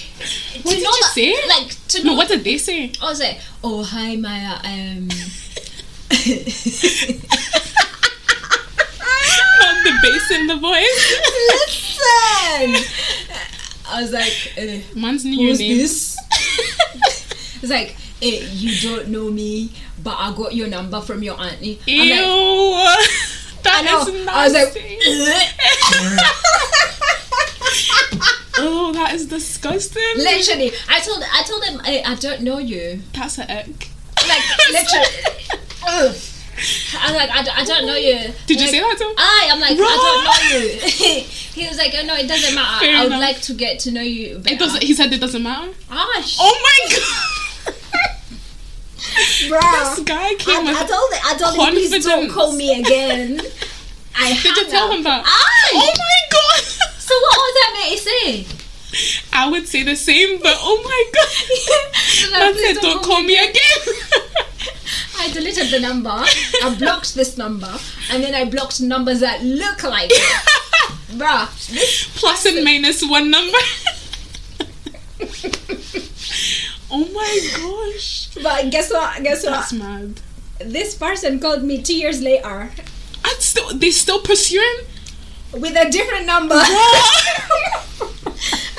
What 0.63 0.73
did 0.75 0.79
you 0.79 0.83
that, 0.83 1.11
say? 1.13 1.35
Like 1.47 1.75
to 1.89 2.03
No, 2.03 2.11
know. 2.11 2.17
what 2.17 2.27
did 2.29 2.43
they 2.43 2.57
say? 2.57 2.91
I 3.01 3.05
was 3.09 3.19
like, 3.19 3.39
oh 3.63 3.83
hi 3.83 4.15
Maya, 4.15 4.55
um. 4.63 5.09
Not 9.59 9.83
the 9.83 9.93
bass 10.01 10.31
in 10.31 10.47
the 10.47 10.55
voice. 10.57 11.19
Listen. 11.51 12.95
I 13.91 14.01
was 14.01 14.11
like, 14.13 14.53
uh, 14.57 14.79
Man's 14.99 15.25
your 15.25 15.49
who's 15.49 15.59
name. 15.59 15.77
this? 15.77 16.15
It's 17.61 17.69
like, 17.69 17.95
eh, 18.21 18.45
you 18.53 18.89
don't 18.89 19.09
know 19.09 19.29
me, 19.29 19.71
but 20.03 20.15
I 20.17 20.31
got 20.35 20.55
your 20.55 20.67
number 20.67 21.01
from 21.01 21.21
your 21.23 21.39
auntie. 21.39 21.79
Ew. 21.85 22.13
I'm 22.13 22.85
like, 22.85 23.09
That 23.63 23.79
I 23.79 23.81
know. 23.83 24.01
is 24.07 24.27
I 24.27 24.43
was 24.45 24.53
like, 24.53 24.73
nasty. 24.75 24.97
oh, 28.61 28.91
that 28.93 29.13
is 29.13 29.25
disgusting. 29.27 30.01
literally, 30.17 30.71
I 30.89 30.99
told 30.99 31.23
I 31.23 31.43
told 31.43 31.63
them 31.63 31.81
I, 31.83 32.03
I 32.05 32.15
don't 32.15 32.41
know 32.41 32.57
you. 32.57 33.01
That's 33.13 33.37
an 33.39 33.49
ick. 33.49 33.89
Like 34.27 34.43
literally, 34.71 35.07
ugh. 35.87 36.15
I'm 36.99 37.13
like 37.15 37.29
I, 37.29 37.41
don't- 37.41 37.57
I 37.57 37.63
don't 37.63 37.85
know 37.87 37.95
you. 37.95 38.33
Did 38.45 38.59
you 38.59 38.65
Like, 38.65 38.69
say 38.71 38.79
that 38.81 38.97
to 38.97 39.03
him? 39.05 39.13
I 39.17 39.49
I'm 39.51 39.59
like 39.61 39.71
I 39.71 39.75
don't 39.77 40.23
know 40.25 40.59
you. 40.59 41.21
he 41.55 41.67
was 41.67 41.77
like, 41.77 41.93
"Oh 41.97 42.03
no, 42.05 42.15
it 42.15 42.27
doesn't 42.27 42.53
matter. 42.53 42.85
Fair 42.85 42.95
I 42.97 43.03
would 43.03 43.07
enough. 43.07 43.21
like 43.21 43.41
to 43.43 43.53
get 43.53 43.79
to 43.79 43.91
know 43.91 44.01
you 44.01 44.39
better." 44.39 44.55
It 44.55 44.59
doesn't. 44.59 44.83
He 44.83 44.93
said 44.93 45.13
it 45.13 45.21
doesn't 45.21 45.41
matter. 45.41 45.71
Ah, 45.89 46.21
sh- 46.25 46.37
Oh 46.39 46.59
my 46.61 46.95
god! 46.95 47.75
bruh. 49.49 49.95
this 49.95 49.99
guy 50.05 50.33
came 50.35 50.67
I, 50.67 50.71
with. 50.71 50.77
I 50.77 50.85
told 50.85 51.11
him, 51.13 51.19
I 51.25 51.37
told 51.37 51.55
him, 51.55 51.73
please 51.73 52.05
don't 52.05 52.29
call 52.29 52.53
me 52.55 52.79
again. 52.79 53.41
I 54.17 54.33
Did 54.43 54.57
you 54.57 54.65
tell 54.67 54.91
him 54.91 55.01
that? 55.03 55.23
Aye. 55.25 55.71
Oh 55.75 55.93
my 55.97 56.19
god! 56.28 56.28
So 57.09 57.15
what 57.15 57.37
was 57.41 57.53
that 57.57 57.71
mate 57.73 57.97
say? 57.97 58.45
I 59.33 59.49
would 59.49 59.67
say 59.67 59.81
the 59.81 59.95
same, 59.95 60.39
but 60.43 60.55
oh 60.59 60.77
my 60.85 61.01
god! 61.15 62.31
Like, 62.31 62.53
please 62.53 62.75
said, 62.75 62.81
"Don't 62.83 63.03
call 63.03 63.23
me 63.23 63.35
again." 63.35 63.81
I 65.17 65.31
deleted 65.33 65.71
the 65.71 65.79
number. 65.79 66.11
I 66.11 66.75
blocked 66.77 67.15
this 67.15 67.35
number, 67.35 67.73
and 68.11 68.23
then 68.23 68.35
I 68.35 68.45
blocked 68.45 68.79
numbers 68.79 69.21
that 69.21 69.41
look 69.43 69.81
like 69.81 70.11
it. 70.13 70.47
Bruh, 71.17 71.49
this 71.73 72.07
Plus 72.15 72.45
and 72.45 72.63
minus 72.63 73.01
one 73.01 73.31
number. 73.31 73.57
oh 76.91 77.09
my 77.11 77.33
gosh! 77.57 78.29
But 78.35 78.69
guess 78.69 78.91
what? 78.91 79.23
Guess 79.23 79.45
what? 79.45 79.51
That's 79.51 79.73
mad. 79.73 80.21
This 80.59 80.93
person 80.93 81.39
called 81.39 81.63
me 81.63 81.81
two 81.81 81.95
years 81.95 82.21
later 82.21 82.69
And 83.25 83.37
still, 83.39 83.73
they 83.73 83.89
still 83.89 84.21
pursuing. 84.21 84.85
With 85.53 85.75
a 85.75 85.89
different 85.89 86.25
number, 86.25 86.55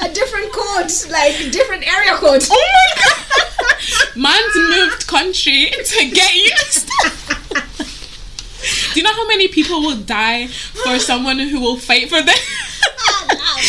a 0.02 0.08
different 0.12 0.52
code, 0.52 0.90
like 1.10 1.50
different 1.52 1.86
area 1.86 2.14
code. 2.14 2.42
Oh 2.50 2.68
my 2.74 2.92
god! 3.02 4.16
Man's 4.16 4.56
moved 4.56 5.06
country 5.06 5.70
to 5.70 6.10
get 6.10 6.34
used. 6.34 6.90
Do 8.92 9.00
you 9.00 9.04
know 9.04 9.12
how 9.12 9.26
many 9.26 9.48
people 9.48 9.80
will 9.80 9.96
die 9.96 10.48
for 10.48 10.98
someone 10.98 11.38
who 11.38 11.60
will 11.60 11.78
fight 11.78 12.08
for 12.08 12.22
them? 12.22 12.36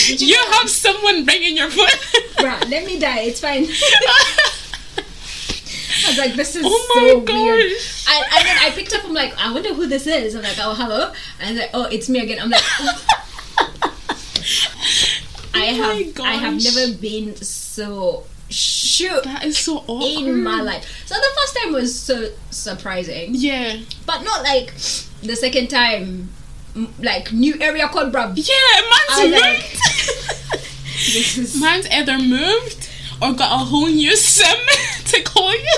you 0.08 0.38
have 0.54 0.70
someone 0.70 1.26
ringing 1.26 1.56
your 1.58 1.70
foot. 1.70 1.90
Bruh, 2.38 2.70
let 2.70 2.86
me 2.86 3.00
die. 3.00 3.22
It's 3.22 3.40
fine. 3.40 3.68
I 6.04 6.10
was 6.10 6.18
like, 6.18 6.34
this 6.36 6.56
is 6.56 6.64
oh 6.66 6.88
so 6.94 7.00
my 7.00 7.14
weird. 7.42 7.72
Gosh! 8.20 8.38
And, 8.38 8.46
then 8.48 8.58
I 8.60 8.70
picked 8.74 8.94
up. 8.94 9.04
I'm 9.06 9.14
like, 9.14 9.34
I 9.38 9.52
wonder 9.54 9.74
who 9.74 9.88
this 9.88 10.08
is. 10.08 10.36
I'm 10.36 10.42
like, 10.44 10.58
oh 10.60 10.74
hello, 10.76 11.12
and 11.40 11.58
like, 11.58 11.70
oh 11.74 11.86
it's 11.86 12.10
me 12.10 12.20
again. 12.20 12.40
I'm 12.42 12.50
like, 12.50 12.62
oh. 12.80 13.06
I 15.54 15.70
Oh 15.74 15.78
my 15.78 15.94
have 15.94 16.20
I 16.22 16.34
have 16.34 16.64
never 16.64 16.94
been 16.98 17.36
so 17.36 18.24
shook 18.50 19.24
That 19.26 19.46
is 19.46 19.58
so 19.58 19.78
awkward. 19.88 20.28
in 20.28 20.44
my 20.44 20.62
life. 20.62 21.04
So 21.06 21.16
the 21.16 21.28
first 21.40 21.58
time 21.58 21.74
was 21.74 21.98
so 21.98 22.32
surprising, 22.50 23.32
Yeah. 23.34 23.78
but 24.06 24.24
not 24.24 24.44
like 24.44 24.74
the 25.22 25.36
second 25.36 25.70
time. 25.70 26.30
Like 27.00 27.34
new 27.34 27.56
area 27.60 27.88
code, 27.90 28.14
bruv. 28.14 28.34
Yeah, 28.38 28.56
I 28.56 29.28
man's 29.30 29.42
like- 29.42 29.78
This 30.94 31.38
is 31.38 31.60
man's 31.62 31.86
either 31.90 32.18
moved 32.18 32.90
or 33.22 33.34
got 33.34 33.52
a 33.62 33.66
whole 33.66 33.88
new 33.88 34.16
sim 34.16 34.58
to 35.06 35.22
call 35.24 35.54
you. 35.54 35.78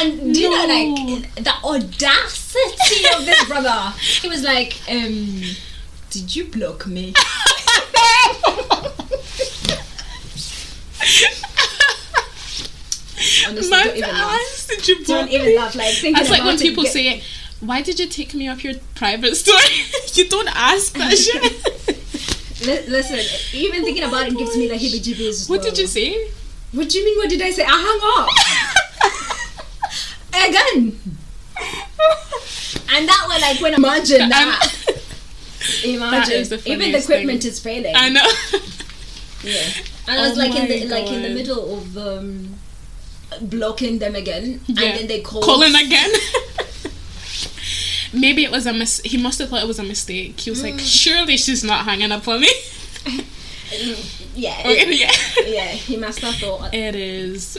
And 0.00 0.34
do 0.34 0.40
you 0.40 0.50
know, 0.50 0.64
like 0.66 1.34
the 1.36 1.52
audacity 1.64 3.04
of 3.16 3.24
this 3.26 3.44
brother? 3.48 3.92
He 4.20 4.28
was 4.28 4.42
like, 4.42 4.78
um, 4.90 5.42
"Did 6.10 6.34
you 6.34 6.44
block 6.46 6.86
me?" 6.86 7.14
Honestly, 13.46 13.70
Man 13.70 13.86
don't 13.86 13.96
even 13.96 14.10
laugh. 14.14 14.66
did 14.68 14.88
you 14.88 15.04
Don't 15.04 15.06
block 15.06 15.30
even 15.30 15.46
me? 15.46 15.56
laugh. 15.56 15.74
Like 15.74 15.94
thinking 15.94 16.12
That's 16.14 16.30
like 16.30 16.40
about 16.40 16.48
when 16.48 16.58
people 16.58 16.82
get- 16.84 16.92
say, 16.92 17.22
"Why 17.60 17.82
did 17.82 18.00
you 18.00 18.06
take 18.06 18.34
me 18.34 18.48
off 18.48 18.64
your 18.64 18.74
private 18.94 19.36
story?" 19.36 19.60
you 20.14 20.28
don't 20.28 20.48
ask 20.48 20.92
that 20.94 21.16
shit. 21.16 21.42
Li- 22.66 22.86
listen, 22.88 23.20
even 23.58 23.84
thinking 23.84 24.04
about 24.04 24.26
it 24.28 24.36
gives 24.38 24.56
me 24.56 24.68
the 24.68 24.74
heebie-jeebies. 24.74 25.48
what 25.50 25.62
did 25.62 25.76
you 25.78 25.86
say? 25.86 26.28
What 26.72 26.88
do 26.88 26.98
you 26.98 27.04
mean? 27.04 27.18
What 27.18 27.28
did 27.28 27.42
I 27.42 27.50
say? 27.50 27.64
I 27.64 27.68
hung 27.70 28.22
up 28.22 28.28
again. 30.34 30.98
And 32.94 33.08
that 33.08 33.24
one, 33.28 33.40
like 33.40 33.60
when 33.60 33.74
imagine 33.82 34.28
that. 34.28 34.68
Imagine 35.84 36.34
is 36.34 36.48
the 36.48 36.60
even 36.66 36.92
the 36.92 36.98
equipment 36.98 37.42
thing. 37.42 37.50
is 37.50 37.60
failing. 37.60 37.94
I 37.96 38.08
know. 38.08 38.26
Yeah, 39.44 39.62
and 40.08 40.20
I 40.20 40.28
was 40.28 40.36
Oh 40.38 40.40
like 40.40 40.54
in 40.54 40.68
the 40.68 40.86
like 40.88 41.06
in 41.10 41.22
the 41.22 41.30
middle 41.30 41.76
of 41.76 41.96
um, 41.98 42.54
blocking 43.42 43.98
them 43.98 44.14
again, 44.14 44.60
Yeah. 44.66 44.82
and 44.86 44.98
then 45.00 45.06
they 45.08 45.20
called. 45.20 45.44
Calling 45.44 45.74
again. 45.74 46.10
Maybe 48.12 48.44
it 48.44 48.50
was 48.50 48.66
a 48.66 48.72
mis. 48.72 49.00
He 49.04 49.16
must 49.16 49.38
have 49.38 49.48
thought 49.48 49.62
it 49.62 49.66
was 49.68 49.78
a 49.78 49.82
mistake. 49.84 50.38
He 50.40 50.50
was 50.50 50.62
like, 50.62 50.78
"Surely 50.78 51.36
she's 51.36 51.64
not 51.64 51.84
hanging 51.84 52.12
up 52.12 52.26
on 52.28 52.40
me." 52.40 52.48
Yeah, 54.34 54.60
Okay, 54.60 54.92
yeah. 54.94 55.10
yeah. 55.46 55.68
He 55.68 55.96
must 55.96 56.18
have 56.20 56.34
thought. 56.34 56.74
It 56.74 56.94
is. 56.94 57.58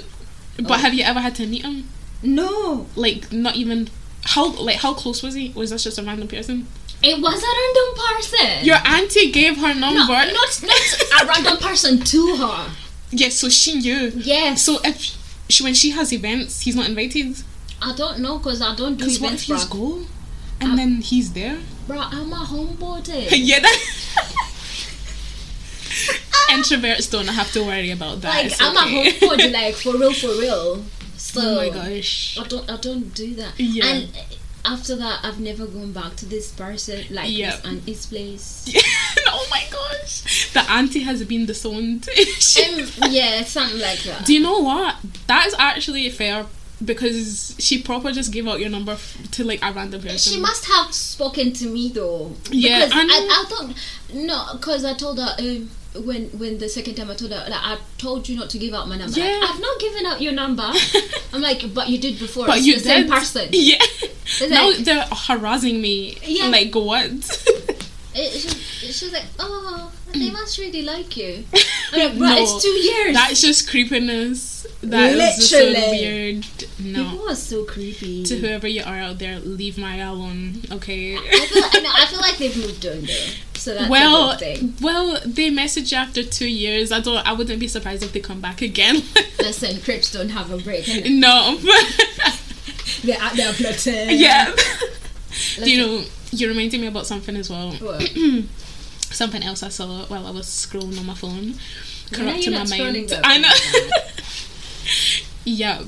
But 0.58 0.72
Oh. 0.72 0.74
have 0.76 0.94
you 0.94 1.04
ever 1.04 1.20
had 1.20 1.34
to 1.36 1.46
meet 1.48 1.64
him? 1.64 1.90
No, 2.24 2.88
Like, 2.96 3.32
not 3.32 3.56
even. 3.56 3.90
How 4.26 4.54
like 4.54 4.78
how 4.78 4.94
close 4.94 5.22
was 5.22 5.34
he? 5.34 5.52
Was 5.54 5.70
this 5.72 5.84
just 5.84 6.00
a 6.00 6.04
random 6.04 6.28
person? 6.30 6.68
it 7.06 7.20
was 7.22 7.44
a 7.44 7.52
random 7.60 7.90
person. 8.16 8.66
Your 8.66 8.78
auntie 8.86 9.30
gave 9.32 9.58
her 9.58 9.74
no, 9.74 9.94
number. 9.94 10.14
not 10.14 10.62
not 10.64 11.22
a 11.22 11.26
random 11.28 11.58
person 11.58 12.00
to 12.00 12.36
her. 12.38 12.72
Yes, 13.12 13.36
so 13.36 13.50
she 13.50 13.76
knew. 13.80 14.12
Yes. 14.16 14.62
So 14.62 14.78
if 14.86 15.18
she, 15.50 15.64
when 15.64 15.74
she 15.74 15.90
has 15.92 16.14
events, 16.14 16.62
he's 16.62 16.76
not 16.78 16.88
invited. 16.88 17.36
I 17.82 17.94
don't 17.96 18.20
know 18.20 18.38
because 18.38 18.62
I 18.62 18.74
don't 18.76 18.94
do 18.96 19.04
Because 19.04 19.20
what 19.20 19.34
if 19.34 19.44
events, 19.44 19.64
he's 19.64 19.66
go 19.66 20.06
and 20.62 20.72
um, 20.72 20.78
then 20.78 21.02
he's 21.02 21.34
there? 21.34 21.60
Bro, 21.86 22.00
I'm 22.00 22.32
a 22.32 22.38
homebody. 22.38 23.28
yeah. 23.32 23.60
That 23.60 23.80
Introverts 26.52 27.12
don't 27.12 27.28
have 27.28 27.52
to 27.52 27.64
worry 27.64 27.92
about 27.92 28.22
that. 28.22 28.30
like 28.36 28.46
It's 28.46 28.62
I'm 28.62 28.78
okay. 28.78 29.10
a 29.10 29.12
homebody, 29.12 29.52
like 29.60 29.76
for 29.76 29.94
real, 29.98 30.14
for 30.14 30.28
real. 30.28 30.84
So 31.34 31.42
Oh 31.42 31.56
my 31.56 31.70
gosh. 31.70 32.38
I 32.40 32.48
don't 32.48 32.70
I 32.72 32.78
don't 32.78 33.14
do 33.14 33.34
that. 33.36 33.60
Yeah. 33.60 33.86
And 33.86 34.10
after 34.66 34.96
that, 34.96 35.20
I've 35.24 35.40
never 35.40 35.66
gone 35.66 35.92
back 35.92 36.16
to 36.18 36.26
this 36.26 36.52
person 36.52 37.04
like 37.10 37.30
Yeah. 37.32 37.56
this 37.56 37.66
and 37.66 37.82
his 37.82 38.06
place. 38.06 38.72
oh 39.28 39.48
my 39.52 39.64
gosh. 39.72 40.52
The 40.54 40.62
auntie 40.72 41.02
has 41.02 41.24
been 41.24 41.46
disowned. 41.46 42.08
Um, 42.64 42.88
yeah, 43.10 43.44
something 43.44 43.80
like 43.80 44.00
that. 44.04 44.26
Do 44.26 44.34
you 44.34 44.40
know 44.40 44.60
what? 44.60 44.96
That 45.28 45.48
is 45.48 45.56
actually 45.58 46.06
a 46.08 46.12
fair 46.12 46.46
because 46.86 47.56
she 47.60 47.82
proper 47.82 48.12
just 48.12 48.32
gave 48.32 48.48
out 48.48 48.60
your 48.60 48.70
number 48.70 48.98
to 49.32 49.44
like 49.44 49.60
a 49.64 49.72
random 49.72 50.02
person. 50.02 50.34
She 50.34 50.40
must 50.40 50.66
have 50.66 50.94
spoken 50.94 51.54
to 51.54 51.68
me 51.68 51.90
though. 51.90 52.34
Yeah, 52.52 52.86
because 52.86 52.92
I 52.94 53.06
I, 53.10 53.46
thought 53.48 53.76
no, 54.14 54.46
because 54.54 54.86
I 54.86 54.94
told 54.94 55.20
her 55.20 55.36
um, 55.40 55.70
when 56.06 56.26
when 56.38 56.58
the 56.58 56.70
second 56.70 56.96
time 56.96 57.10
I 57.10 57.16
told 57.16 57.32
her 57.32 57.46
like, 57.50 57.52
I 57.54 57.78
told 57.98 58.28
you 58.28 58.38
not 58.38 58.50
to 58.52 58.58
give 58.58 58.74
out 58.74 58.88
my 58.88 58.98
number. 58.98 59.20
Yeah. 59.20 59.42
I've 59.44 59.60
not 59.60 59.80
given 59.80 60.06
out 60.06 60.22
your 60.22 60.34
number. 60.34 60.70
I'm 61.34 61.42
like, 61.42 61.74
but 61.74 61.90
you 61.90 62.00
did 62.00 62.20
before. 62.20 62.48
But 62.48 62.58
it's 62.58 62.68
you 62.68 62.74
the 62.76 62.80
same 62.80 63.10
person. 63.10 63.50
Yeah. 63.52 63.78
now 64.50 64.70
like- 64.70 64.80
they're 64.80 65.06
harassing 65.12 65.82
me. 65.82 66.18
Yeah. 66.24 66.48
Like 66.48 66.74
what? 66.74 67.10
It, 68.16 68.32
she, 68.32 68.92
she 68.92 69.10
like, 69.10 69.26
oh, 69.40 69.92
they 70.14 70.30
must 70.30 70.60
really 70.60 70.84
like 70.84 71.18
you. 71.18 71.44
I'm 71.92 72.00
like, 72.00 72.18
bro, 72.20 72.28
No, 72.28 72.38
it's 72.38 72.62
two 72.64 72.70
years. 72.70 73.16
That's 73.16 73.42
just 73.42 73.68
creepiness. 73.68 74.53
That 74.84 75.14
is 75.14 75.38
just 75.38 75.50
so 75.50 75.72
weird. 75.92 76.46
No. 76.80 77.04
People 77.12 77.30
are 77.30 77.36
so 77.36 77.64
creepy. 77.64 78.24
To 78.26 78.38
whoever 78.38 78.68
you 78.68 78.84
are 78.84 78.98
out 79.00 79.20
there, 79.20 79.40
leave 79.40 79.78
my 79.78 79.98
alone, 79.98 80.62
okay? 80.72 81.16
I 81.16 81.20
feel, 81.48 81.62
like, 81.62 81.74
no, 81.84 81.90
I 81.94 82.06
feel 82.08 82.20
like 82.20 82.38
they've 82.38 82.58
moved 82.58 82.86
on 82.86 83.02
though, 83.02 83.30
so 83.54 83.88
well, 83.90 84.38
thing. 84.38 84.76
well, 84.82 85.20
they 85.26 85.50
message 85.50 85.92
you 85.94 85.98
after 85.98 86.24
two 86.24 86.50
years. 86.50 86.92
I 86.92 87.00
don't. 87.00 87.26
I 87.26 87.32
wouldn't 87.34 87.60
be 87.60 87.68
surprised 87.68 88.04
if 88.04 88.12
they 88.12 88.20
come 88.20 88.42
back 88.42 88.62
again. 88.62 89.04
Listen, 89.40 89.80
Crips 89.82 90.12
don't 90.12 90.30
have 90.30 90.52
a 90.52 90.58
break. 90.58 90.88
no, 91.06 91.58
They're 93.04 93.22
out 93.22 93.36
there 93.36 93.54
plotting. 93.54 94.18
yeah. 94.20 94.54
Do 95.58 95.72
you 95.72 95.78
know? 95.78 96.04
You 96.32 96.48
reminded 96.50 96.82
me 96.82 96.88
about 96.88 97.08
something 97.08 97.36
as 97.36 97.50
well. 97.50 97.72
Something 99.14 99.44
else 99.44 99.62
I 99.62 99.70
saw 99.70 100.06
while 100.08 100.26
I 100.26 100.32
was 100.32 100.48
scrolling 100.48 100.98
on 101.00 101.06
my 101.06 101.14
phone. 101.14 101.32
Are 101.32 101.44
you 101.44 101.52
Corrupting 102.12 102.54
my 102.54 102.66
mind. 102.66 103.14
I 103.24 103.38
know. 103.38 103.50
Yeah. 105.46 105.80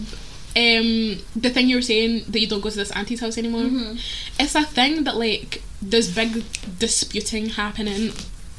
Um, 0.58 1.18
the 1.36 1.50
thing 1.50 1.68
you 1.68 1.76
were 1.76 1.82
saying 1.82 2.24
that 2.30 2.39
you 2.39 2.48
don't 2.48 2.62
go 2.62 2.70
to 2.70 2.76
this 2.78 2.91
auntie's 2.91 3.20
house 3.20 3.38
anymore. 3.38 3.63
Mhm. 3.63 4.00
It's 4.39 4.56
a 4.56 4.63
thing 4.63 5.04
that 5.04 5.18
like 5.18 5.62
there's 5.82 6.10
big 6.13 6.44
disputing 6.80 7.50
happening 7.50 8.13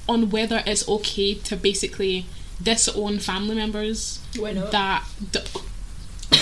on 0.09 0.29
whether 0.31 0.63
it's 0.67 0.87
okay 0.89 1.35
to 1.35 1.57
basically 1.57 2.27
disown 2.63 3.19
family 3.19 3.57
members 3.57 4.21
Why 4.37 4.53
not? 4.53 4.71
that. 4.73 5.05
D- 5.33 5.41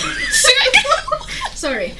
Sorry, 1.53 1.93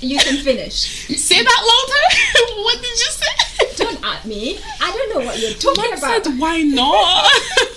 you 0.00 0.18
can 0.18 0.36
finish. 0.44 0.72
Say 1.18 1.42
that 1.42 1.62
louder. 1.72 2.62
what 2.62 2.76
did 2.80 2.90
you 3.00 3.10
say? 3.10 3.84
Don't 3.84 4.04
at 4.04 4.24
me. 4.24 4.58
I 4.80 4.90
don't 4.92 5.18
know 5.18 5.26
what 5.26 5.38
you're 5.40 5.52
talking 5.54 5.90
Man 5.90 5.98
about. 5.98 6.24
said, 6.24 6.38
why 6.38 6.62
not? 6.62 7.28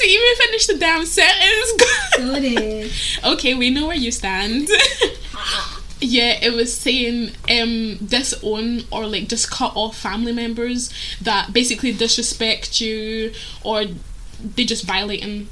Didn't 0.00 0.10
even 0.10 0.36
finish 0.46 0.66
the 0.66 0.78
damn 0.78 1.06
sentence. 1.06 2.90
Okay, 3.24 3.54
we 3.54 3.70
know 3.70 3.86
where 3.86 3.96
you 3.96 4.10
stand. 4.10 4.68
Yeah, 6.02 6.38
it 6.40 6.54
was 6.54 6.74
saying 6.74 7.32
um 7.50 7.96
disown 7.96 8.84
or 8.90 9.06
like 9.06 9.28
just 9.28 9.50
cut 9.50 9.72
off 9.76 9.98
family 9.98 10.32
members 10.32 10.90
that 11.20 11.52
basically 11.52 11.92
disrespect 11.92 12.80
you 12.80 13.34
or 13.62 13.84
they 14.56 14.64
just 14.64 14.84
violating 14.86 15.48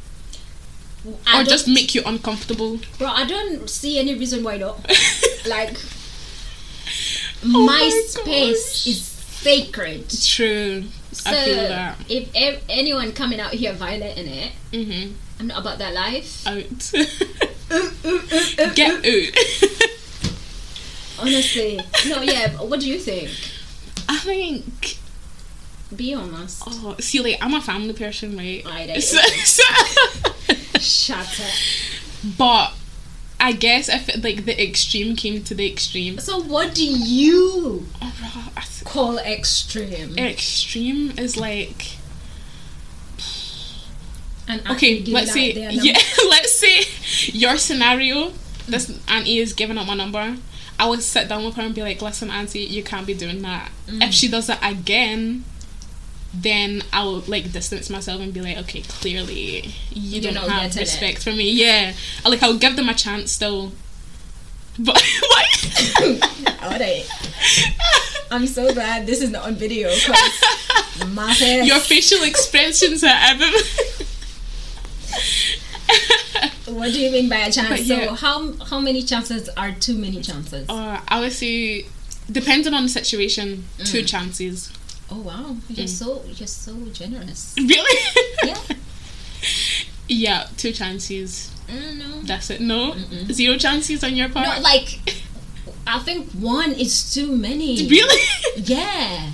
I 1.27 1.43
or 1.43 1.45
just 1.45 1.69
make 1.69 1.95
you 1.95 2.03
uncomfortable. 2.07 2.81
Bro, 2.99 3.09
I 3.09 3.27
don't 3.27 3.69
see 3.69 3.99
any 3.99 4.15
reason 4.15 4.43
why 4.43 4.57
not. 4.57 4.79
like, 5.47 5.77
Oh 7.45 7.49
my, 7.67 7.79
my 7.79 8.03
space 8.07 8.85
gosh. 8.85 8.87
is 8.87 9.03
sacred. 9.03 10.09
True. 10.25 10.85
So 11.19 11.31
I 11.31 11.45
feel 11.45 11.69
that. 11.69 11.97
if 12.09 12.29
ev- 12.35 12.63
anyone 12.69 13.13
coming 13.13 13.41
out 13.41 13.53
here 13.53 13.73
violating 13.73 14.27
it, 14.29 14.53
Mhm. 14.73 15.13
I'm 15.41 15.47
not 15.49 15.61
about 15.61 15.79
that 15.79 15.95
life. 15.95 16.47
Out. 16.47 16.59
Get 18.75 19.05
out. 19.05 19.35
Honestly, 21.21 21.81
no, 22.09 22.23
yeah. 22.23 22.53
but 22.57 22.69
What 22.69 22.81
do 22.81 22.89
you 22.89 22.99
think? 22.99 23.31
I 24.09 24.19
think 24.19 24.99
Be 25.95 26.15
honest. 26.15 26.63
oh 26.67 26.97
see 27.01 27.21
like 27.21 27.39
I'm 27.41 27.55
a 27.55 27.61
family 27.61 27.93
person, 27.95 28.37
right? 28.37 28.63
I 28.67 28.99
So- 29.01 29.19
so- 29.45 29.63
Shut 30.79 31.41
up. 31.41 31.53
but 32.39 32.73
I 33.41 33.53
guess 33.53 33.89
if 33.89 34.09
it, 34.09 34.23
like 34.25 34.45
the 34.47 34.63
extreme 34.63 35.15
came 35.17 35.43
to 35.45 35.55
the 35.55 35.71
extreme, 35.71 36.19
So, 36.19 36.41
what 36.41 36.75
do 36.75 36.85
you 36.85 37.87
oh, 38.03 38.13
th- 38.57 38.85
call 38.85 39.19
extreme? 39.19 40.19
extreme 40.19 41.13
is 41.19 41.37
like 41.37 41.99
And 44.49 44.63
okay. 44.71 45.03
Let's 45.05 45.33
say 45.33 45.53
yeah. 45.71 45.99
let's 46.31 46.55
say 46.59 47.29
your 47.33 47.57
scenario. 47.59 48.33
This 48.67 48.99
auntie 49.09 49.39
is 49.39 49.53
giving 49.53 49.79
up 49.79 49.87
my 49.87 49.95
number. 49.95 50.37
I 50.79 50.89
would 50.89 51.03
sit 51.03 51.29
down 51.29 51.45
with 51.45 51.57
her 51.57 51.63
and 51.63 51.75
be 51.75 51.83
like, 51.83 52.01
"Listen, 52.01 52.31
auntie, 52.31 52.61
you 52.61 52.83
can't 52.83 53.07
be 53.07 53.15
doing 53.15 53.43
that. 53.43 53.71
Mm. 53.87 54.07
If 54.07 54.15
she 54.15 54.29
does 54.29 54.49
it 54.49 54.59
again." 54.63 55.45
Then 56.35 56.83
I'll 56.93 57.21
like 57.27 57.51
distance 57.53 57.89
myself 57.89 58.21
and 58.21 58.35
be 58.35 58.41
like, 58.43 58.59
okay, 58.59 58.83
clearly 58.83 59.73
you 59.91 60.21
You're 60.21 60.23
don't 60.23 60.35
not 60.35 60.49
have 60.51 60.63
getting 60.63 60.79
it. 60.79 60.81
respect 60.85 61.23
for 61.25 61.31
me. 61.31 61.51
Yeah, 61.51 61.95
I, 62.25 62.29
like 62.29 62.43
I'll 62.43 62.59
give 62.59 62.77
them 62.77 62.89
a 62.89 62.95
chance 62.95 63.33
still. 63.33 63.73
But 64.79 65.03
what? 65.21 66.59
Alright. 66.63 67.11
I'm 68.31 68.47
so 68.47 68.73
glad 68.75 69.07
this 69.07 69.23
is 69.23 69.31
not 69.31 69.47
on 69.47 69.55
video 69.55 69.89
my 71.13 71.33
face. 71.35 71.67
Your 71.67 71.81
facial 71.81 72.23
expressions 72.23 73.03
are 73.03 73.09
ever. 73.11 73.47
What 76.67 76.93
do 76.93 77.01
you 77.01 77.11
mean 77.11 77.29
by 77.31 77.37
a 77.39 77.51
chance? 77.53 77.81
Yeah. 77.87 78.09
So 78.09 78.15
how 78.15 78.53
how 78.67 78.81
many 78.81 79.03
chances 79.03 79.49
are 79.57 79.73
too 79.73 79.95
many 79.97 80.21
chances? 80.21 80.69
uh, 80.69 81.01
I 81.09 81.21
would 81.21 81.33
say, 81.33 81.87
depending 82.31 82.75
on 82.75 82.83
the 82.85 82.89
situation, 82.91 83.65
two 83.85 84.03
Mm. 84.03 84.07
chances. 84.09 84.71
Oh 85.11 85.21
wow, 85.21 85.57
you're 85.69 85.87
Mm. 85.87 85.89
so 85.89 86.23
you're 86.37 86.47
so 86.47 86.75
generous. 86.93 87.55
Really? 87.57 87.99
Yeah. 88.45 88.57
yeah, 90.09 90.47
two 90.57 90.73
chances. 90.73 91.51
I 91.69 91.73
don't. 91.99 92.27
That's 92.27 92.51
it. 92.51 92.61
No, 92.61 92.93
Mm-mm. 92.93 93.31
zero 93.33 93.57
chances 93.59 94.03
on 94.05 94.15
your 94.17 94.29
part. 94.31 94.47
No, 94.57 94.61
like 94.63 94.99
I 95.87 95.99
think 96.01 96.31
one 96.33 96.73
is 96.73 97.13
too 97.15 97.31
many. 97.37 97.89
really? 97.89 98.23
Yeah. 98.57 99.31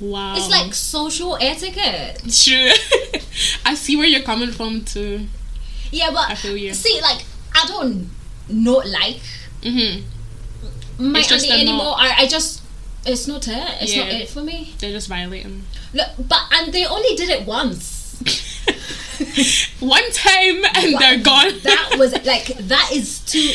wow. 0.00 0.34
It's 0.36 0.50
like 0.50 0.74
social 0.74 1.36
etiquette. 1.40 2.20
true. 2.30 2.70
I 3.64 3.74
see 3.74 3.96
where 3.96 4.06
you're 4.06 4.22
coming 4.22 4.50
from 4.50 4.84
too. 4.84 5.26
Yeah, 5.92 6.10
but 6.12 6.30
I 6.30 6.34
feel 6.34 6.56
you. 6.56 6.74
see, 6.74 7.00
like 7.00 7.24
I 7.54 7.66
don't 7.68 8.10
not 8.48 8.86
like 8.88 9.20
Mhm. 9.62 10.02
my 10.98 11.20
It's 11.20 11.28
just 11.28 11.46
auntie 11.48 11.62
anymore. 11.62 11.94
I, 11.96 12.14
I 12.18 12.26
just 12.26 12.60
it's 13.06 13.26
not 13.26 13.46
it. 13.48 13.82
It's 13.82 13.96
not 13.96 14.08
it 14.08 14.28
for 14.28 14.42
me. 14.42 14.74
They're 14.78 14.92
just 14.92 15.08
violating. 15.08 15.64
Look, 15.92 16.08
but 16.18 16.40
and 16.52 16.72
they 16.72 16.86
only 16.86 17.14
did 17.16 17.28
it 17.30 17.46
once. 17.46 18.02
One 19.80 20.10
time 20.12 20.62
and 20.74 20.98
they're 20.98 21.20
gone. 21.22 21.52
That 21.62 21.96
was 21.98 22.12
like 22.24 22.46
that 22.68 22.90
is 22.92 23.20
too. 23.20 23.52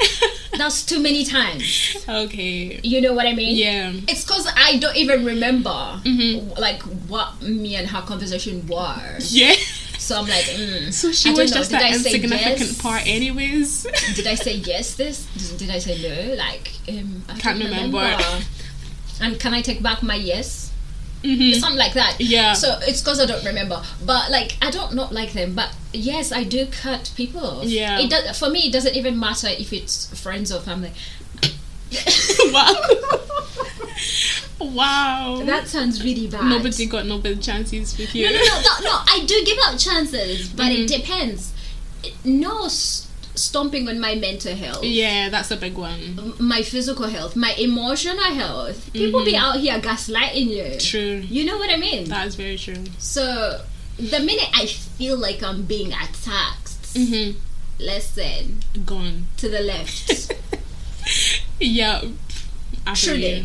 That's 0.58 0.84
too 0.84 1.00
many 1.00 1.24
times. 1.24 1.96
okay. 2.08 2.80
You 2.82 3.00
know 3.00 3.12
what 3.14 3.26
I 3.26 3.34
mean? 3.34 3.56
Yeah. 3.56 3.92
It's 4.08 4.24
because 4.24 4.46
I 4.56 4.78
don't 4.78 4.96
even 4.96 5.24
remember 5.24 5.70
Mhm. 6.04 6.58
like 6.58 6.82
what 7.08 7.40
me 7.42 7.74
and 7.76 7.88
her 7.88 8.02
conversation 8.02 8.66
were. 8.66 9.16
Yeah. 9.20 9.54
So 9.98 10.16
I'm 10.18 10.26
like, 10.28 10.44
mm, 10.44 10.92
So 10.92 11.10
she 11.12 11.30
I 11.30 11.32
don't 11.32 11.42
was 11.42 11.50
know. 11.50 11.56
just 11.58 11.70
Did 11.70 11.82
I 11.82 11.90
say 11.92 12.12
insignificant 12.14 12.60
yes? 12.60 12.80
part, 12.82 13.06
anyways. 13.06 13.86
Did 14.14 14.26
I 14.26 14.34
say 14.36 14.54
yes? 14.54 14.94
This 14.94 15.24
did 15.58 15.70
I 15.70 15.78
say 15.80 16.00
no? 16.00 16.34
Like, 16.36 16.72
um, 16.88 17.24
I 17.28 17.34
Can't 17.38 17.58
don't 17.58 17.68
remember. 17.68 18.16
And 19.20 19.38
can 19.40 19.52
I 19.54 19.62
take 19.62 19.82
back 19.82 20.02
my 20.02 20.14
yes? 20.14 20.70
Mhm. 21.24 21.58
Something 21.58 21.78
like 21.78 21.94
that. 21.94 22.16
Yeah. 22.20 22.52
So 22.52 22.78
it's 22.82 23.00
because 23.00 23.18
I 23.20 23.26
don't 23.26 23.44
remember. 23.44 23.82
But 24.06 24.30
like, 24.30 24.56
I 24.62 24.70
don't 24.70 24.94
not 24.94 25.12
like 25.12 25.32
them. 25.32 25.54
But 25.54 25.70
yes, 25.92 26.30
I 26.30 26.44
do 26.44 26.66
cut 26.66 27.10
people 27.16 27.40
off. 27.44 27.64
Yeah. 27.64 27.98
It 27.98 28.08
does 28.10 28.38
for 28.38 28.48
me. 28.50 28.60
It 28.68 28.72
doesn't 28.72 28.94
even 28.94 29.18
matter 29.18 29.48
if 29.48 29.72
it's 29.72 30.06
friends 30.20 30.52
or 30.52 30.60
family. 30.60 30.92
wow. 32.52 32.74
wow. 34.60 35.42
That 35.44 35.66
sounds 35.68 36.02
really 36.04 36.26
bad. 36.28 36.44
Nobody 36.44 36.86
got 36.86 37.06
no 37.06 37.18
bad 37.18 37.42
chances 37.42 37.96
with 37.98 38.14
you. 38.14 38.26
No, 38.26 38.32
no, 38.32 38.38
no, 38.38 38.60
no, 38.60 38.84
no. 38.84 38.98
I 39.06 39.24
do 39.26 39.44
give 39.44 39.58
out 39.64 39.78
chances, 39.78 40.48
but 40.50 40.66
Mhm. 40.66 40.84
it 40.84 40.88
depends. 40.88 41.52
No 42.24 42.66
s- 42.66 43.07
stomping 43.38 43.88
on 43.88 43.98
my 44.00 44.14
mental 44.14 44.54
health. 44.54 44.82
Yeah, 44.84 45.28
that's 45.28 45.50
a 45.50 45.56
big 45.56 45.74
one. 45.76 46.34
My 46.38 46.62
physical 46.62 47.06
health, 47.08 47.36
my 47.36 47.52
emotional 47.52 48.24
health. 48.34 48.92
People 48.92 49.24
be 49.24 49.32
Mhm. 49.32 49.40
out 49.40 49.60
here 49.60 49.78
gaslighting 49.80 50.46
you. 50.48 50.78
True. 50.80 51.24
You 51.28 51.44
know 51.44 51.56
what 51.58 51.70
I 51.70 51.76
mean? 51.76 52.04
That 52.08 52.26
is 52.26 52.34
very 52.34 52.58
true. 52.58 52.84
So, 52.98 53.62
the 53.98 54.20
minute 54.20 54.48
I 54.54 54.66
feel 54.66 55.16
like 55.16 55.42
I'm 55.42 55.62
being 55.62 55.92
attacked, 55.92 56.82
mm-hmm. 56.94 57.38
listen 57.78 58.62
Gone. 58.84 59.26
to 59.38 59.48
the 59.48 59.60
left. 59.60 60.32
Yeah. 61.60 62.02
I 62.86 62.94
Truly. 62.94 63.34
you. 63.38 63.44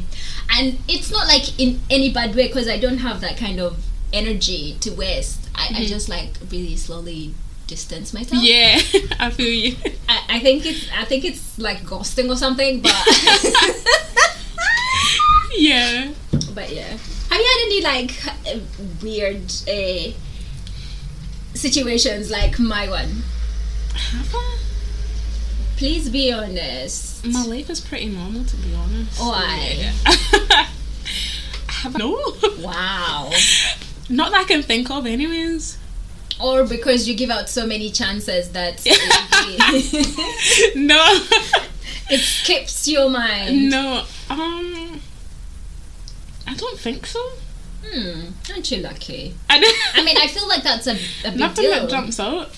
And 0.51 0.77
it's 0.87 1.11
not 1.11 1.27
like 1.27 1.59
in 1.59 1.81
any 1.89 2.11
bad 2.11 2.35
way 2.35 2.47
because 2.47 2.67
I 2.67 2.77
don't 2.77 2.99
have 2.99 3.21
that 3.21 3.37
kind 3.37 3.59
of 3.59 3.77
energy 4.11 4.77
to 4.81 4.91
waste. 4.91 5.39
I, 5.55 5.67
I 5.67 5.81
Mhm. 5.81 5.87
just 5.87 6.09
like 6.09 6.33
really 6.51 6.75
slowly 6.75 7.33
distance 7.67 8.13
myself. 8.13 8.43
Yeah, 8.43 8.79
I 9.19 9.29
feel 9.31 9.51
you. 9.51 9.75
I, 10.07 10.21
I 10.29 10.39
think 10.39 10.65
it's 10.65 10.89
I 10.91 11.05
think 11.05 11.25
it's 11.25 11.57
like 11.59 11.83
ghosting 11.83 12.29
or 12.29 12.35
something, 12.35 12.81
but 12.81 12.91
yeah. 15.57 16.11
but 16.53 16.71
yeah. 16.71 16.97
Have 17.29 17.39
you 17.39 17.47
had 17.47 17.65
any 17.65 17.81
like 17.81 18.11
weird 19.01 19.45
uh, 19.67 20.11
situations 21.53 22.29
like 22.29 22.59
my 22.59 22.87
one? 22.87 23.23
Have 23.95 24.35
I? 24.35 24.57
Please 25.77 26.09
be 26.09 26.31
honest. 26.31 27.25
My 27.25 27.43
life 27.45 27.69
is 27.69 27.81
pretty 27.81 28.07
normal, 28.07 28.43
to 28.45 28.55
be 28.57 28.75
honest. 28.75 29.19
Why? 29.19 29.75
Yeah. 29.77 29.91
Have 31.67 31.95
I? 31.95 31.99
No. 31.99 32.35
Wow. 32.59 33.31
Not 34.09 34.31
that 34.31 34.41
I 34.41 34.43
can 34.43 34.61
think 34.61 34.91
of, 34.91 35.05
anyways. 35.05 35.77
Or 36.43 36.65
because 36.65 37.07
you 37.07 37.15
give 37.15 37.29
out 37.29 37.49
so 37.49 37.65
many 37.65 37.89
chances 37.89 38.51
that 38.51 38.81
it, 38.85 40.75
no. 40.75 41.03
it 42.09 42.19
skips 42.19 42.87
your 42.87 43.09
mind. 43.09 43.69
no. 43.69 44.03
Um. 44.29 44.99
I 46.45 46.53
don't 46.55 46.77
think 46.79 47.05
so. 47.05 47.19
Hmm. 47.85 48.29
Aren't 48.51 48.71
you 48.71 48.77
lucky? 48.81 49.35
I, 49.49 49.59
don't, 49.59 49.77
I 49.97 50.03
mean, 50.03 50.17
I 50.17 50.27
feel 50.27 50.47
like 50.47 50.63
that's 50.63 50.87
a, 50.87 50.91
a 51.25 51.31
big 51.31 51.39
nothing 51.39 51.65
deal. 51.65 51.81
that 51.81 51.89
jumps 51.89 52.19
out. 52.19 52.49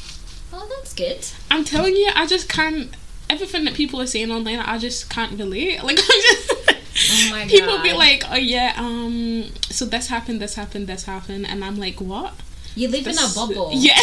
Oh, 0.53 0.67
that's 0.75 0.93
good. 0.93 1.25
I'm 1.51 1.63
telling 1.63 1.95
you, 1.95 2.09
I 2.15 2.25
just 2.25 2.49
can't. 2.49 2.89
Everything 3.29 3.65
that 3.65 3.73
people 3.73 3.99
are 4.01 4.07
saying 4.07 4.31
online, 4.31 4.59
I 4.59 4.77
just 4.77 5.09
can't 5.09 5.37
relate. 5.39 5.83
Like 5.83 5.99
I'm 6.01 6.21
just. 6.21 6.51
Oh 6.97 7.27
my 7.31 7.45
people 7.45 7.81
be 7.81 7.91
like, 7.91 8.23
"Oh 8.31 8.35
yeah, 8.35 8.73
um, 8.77 9.45
so 9.63 9.83
this 9.85 10.07
happened, 10.07 10.39
this 10.39 10.55
happened, 10.55 10.87
this 10.87 11.03
happened," 11.03 11.45
and 11.45 11.63
I'm 11.63 11.77
like, 11.77 11.99
"What?" 11.99 12.33
You 12.75 12.89
live 12.89 13.07
in 13.07 13.17
a 13.17 13.27
bubble. 13.33 13.71
Yeah. 13.73 13.97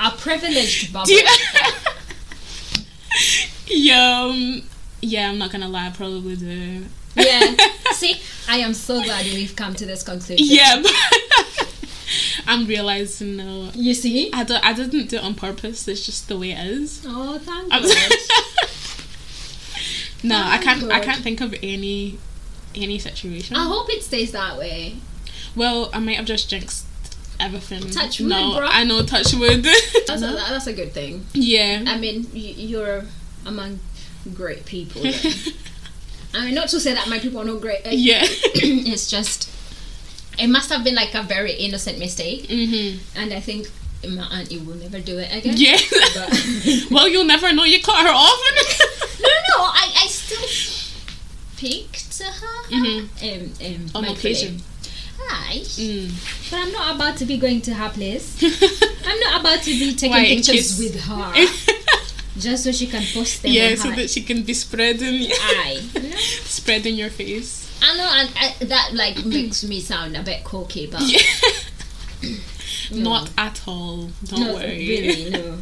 A 0.00 0.10
privileged 0.12 0.92
bubble. 0.94 1.10
You- 1.10 1.26
yeah, 3.66 4.60
yeah, 5.00 5.28
I'm 5.30 5.38
not 5.38 5.50
gonna 5.52 5.68
lie, 5.68 5.86
I 5.86 5.90
probably 5.90 6.36
do. 6.36 6.84
yeah. 7.14 7.54
See, 7.92 8.20
I 8.48 8.58
am 8.58 8.74
so 8.74 9.02
glad 9.02 9.24
we've 9.26 9.54
come 9.54 9.74
to 9.74 9.86
this 9.86 10.02
conclusion. 10.02 10.46
Yeah, 10.48 10.82
I'm 12.46 12.66
realizing 12.66 13.36
now. 13.36 13.70
You 13.74 13.94
see? 13.94 14.30
I 14.32 14.44
don't. 14.44 14.64
I 14.64 14.72
didn't 14.72 15.08
do 15.08 15.16
it 15.16 15.22
on 15.22 15.34
purpose. 15.34 15.86
It's 15.88 16.04
just 16.06 16.28
the 16.28 16.38
way 16.38 16.52
it 16.52 16.66
is. 16.66 17.02
Oh, 17.06 17.38
thank 17.38 17.70
God. 17.70 17.82
no, 20.22 20.36
I 20.36 20.58
Oh, 20.58 20.62
can't. 20.62 20.90
I 20.90 21.00
can't 21.00 21.22
think 21.22 21.40
of 21.40 21.54
any 21.62 22.18
any 22.74 22.98
situation. 22.98 23.56
I 23.56 23.64
hope 23.66 23.90
it 23.90 24.02
stays 24.02 24.32
that 24.32 24.58
way. 24.58 24.96
Well, 25.54 25.90
I 25.92 25.98
might 25.98 26.16
have 26.16 26.24
just 26.26 26.48
jinxed 26.48 26.86
everything. 27.42 27.90
Touch 27.90 28.20
wood, 28.20 28.28
no, 28.28 28.56
bro. 28.56 28.66
I 28.66 28.84
know 28.84 29.02
touch 29.02 29.34
wood. 29.34 29.64
That's, 30.06 30.22
a, 30.22 30.32
that's 30.32 30.66
a 30.66 30.72
good 30.72 30.92
thing. 30.92 31.24
yeah. 31.32 31.84
I 31.86 31.98
mean, 31.98 32.26
you're 32.32 33.04
among 33.46 33.80
great 34.34 34.64
people. 34.66 35.02
I 36.34 36.44
mean, 36.44 36.54
not 36.54 36.68
to 36.68 36.80
say 36.80 36.94
that 36.94 37.08
my 37.08 37.18
people 37.18 37.40
are 37.40 37.44
not 37.44 37.60
great. 37.60 37.86
uh, 37.86 37.90
yeah. 37.90 38.20
it's 38.24 39.10
just 39.10 39.50
it 40.38 40.46
must 40.48 40.70
have 40.70 40.82
been 40.84 40.94
like 40.94 41.14
a 41.14 41.22
very 41.22 41.52
innocent 41.52 41.98
mistake, 41.98 42.46
hmm 42.50 42.96
and 43.16 43.32
I 43.32 43.40
think 43.40 43.68
my 44.08 44.24
auntie 44.32 44.58
will 44.58 44.76
never 44.76 44.98
do 45.00 45.18
it 45.18 45.34
again. 45.34 45.54
Yeah. 45.56 45.78
Well, 46.90 47.08
you'll 47.08 47.24
never 47.24 47.52
know. 47.52 47.64
You 47.64 47.80
cut 47.82 48.06
her 48.06 48.12
off. 48.12 48.40
no, 49.20 49.28
no, 49.28 49.64
I, 49.64 49.92
I 50.04 50.06
still 50.08 50.72
to 51.62 52.24
her. 52.24 52.68
Mhm. 52.70 53.08
Um, 53.22 53.52
um, 53.66 53.90
On 53.94 54.04
occasion. 54.16 54.62
Mm. 55.30 56.50
But 56.50 56.56
I'm 56.58 56.72
not 56.72 56.96
about 56.96 57.16
to 57.18 57.24
be 57.24 57.36
going 57.36 57.60
to 57.62 57.74
her 57.74 57.88
place. 57.90 58.36
I'm 59.06 59.20
not 59.20 59.40
about 59.40 59.62
to 59.62 59.70
be 59.70 59.94
taking 59.94 60.10
Why, 60.10 60.24
pictures 60.26 60.78
with 60.78 61.00
her 61.00 61.32
just 62.38 62.64
so 62.64 62.72
she 62.72 62.86
can 62.86 63.02
post 63.12 63.42
them 63.42 63.52
yeah, 63.52 63.74
so 63.74 63.90
her 63.90 63.96
that 63.96 64.10
she 64.10 64.22
can 64.22 64.42
be 64.42 64.54
spreading, 64.54 65.30
eye. 65.30 65.82
No. 65.94 66.10
spreading 66.16 66.94
your 66.96 67.10
face. 67.10 67.60
I 67.82 67.96
know, 67.96 68.08
and 68.12 68.30
I, 68.36 68.64
that 68.64 68.90
like 68.94 69.24
makes 69.24 69.64
me 69.64 69.80
sound 69.80 70.16
a 70.16 70.22
bit 70.22 70.44
cocky, 70.44 70.86
but 70.86 71.02
Yeah. 71.02 71.20
no. 72.92 73.00
Not 73.02 73.30
at 73.38 73.62
all. 73.66 74.10
Don't 74.24 74.40
no, 74.40 74.54
worry. 74.54 74.78
really, 74.88 75.30
no. 75.30 75.58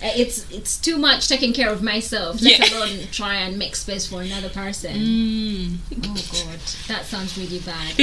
Uh, 0.00 0.12
It's 0.16 0.48
it's 0.50 0.76
too 0.78 0.96
much 0.96 1.28
taking 1.28 1.52
care 1.52 1.70
of 1.70 1.82
myself, 1.82 2.40
let 2.40 2.58
Yeah. 2.58 2.78
alone 2.78 2.98
try 3.10 3.34
and 3.36 3.58
make 3.58 3.74
space 3.76 4.06
for 4.06 4.22
another 4.22 4.48
person. 4.48 4.94
Mm. 4.96 5.76
Oh 6.04 6.14
god, 6.32 6.60
that 6.88 7.04
sounds 7.04 7.36
really 7.36 7.58
bad. 7.60 7.94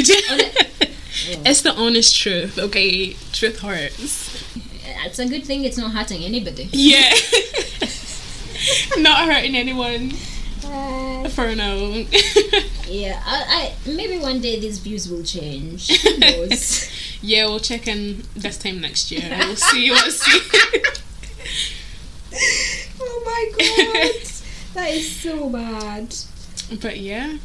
It's 1.45 1.61
the 1.61 1.71
honest 1.73 2.15
truth, 2.15 2.57
okay? 2.59 3.13
Truth 3.31 3.59
hurts. 3.59 4.55
It's 5.05 5.19
a 5.19 5.27
good 5.27 5.45
thing 5.45 5.63
it's 5.63 5.77
not 5.77 5.91
hurting 5.93 6.23
anybody. 6.23 6.69
Yeah. 6.71 7.13
Not 8.97 9.31
hurting 9.31 9.55
anyone 9.55 10.13
Uh, 10.63 11.29
for 11.29 11.53
now. 11.55 11.75
yeah, 12.87 13.21
I, 13.23 13.73
I 13.85 13.89
maybe 13.89 14.17
one 14.17 14.41
day 14.41 14.59
these 14.59 14.79
views 14.79 15.07
will 15.09 15.23
change. 15.23 15.91
Yeah, 17.21 17.45
we'll 17.45 17.59
check 17.59 17.87
in 17.87 18.23
this 18.35 18.57
time 18.57 18.81
next 18.81 19.09
year. 19.11 19.23
We'll 19.39 19.55
see 19.71 19.89
what's 19.89 20.21
oh 22.99 23.21
my 23.25 23.51
god, 23.57 24.11
that 24.75 24.89
is 24.91 25.11
so 25.21 25.49
bad. 25.49 26.13
But 26.81 26.97
yeah, 26.99 27.37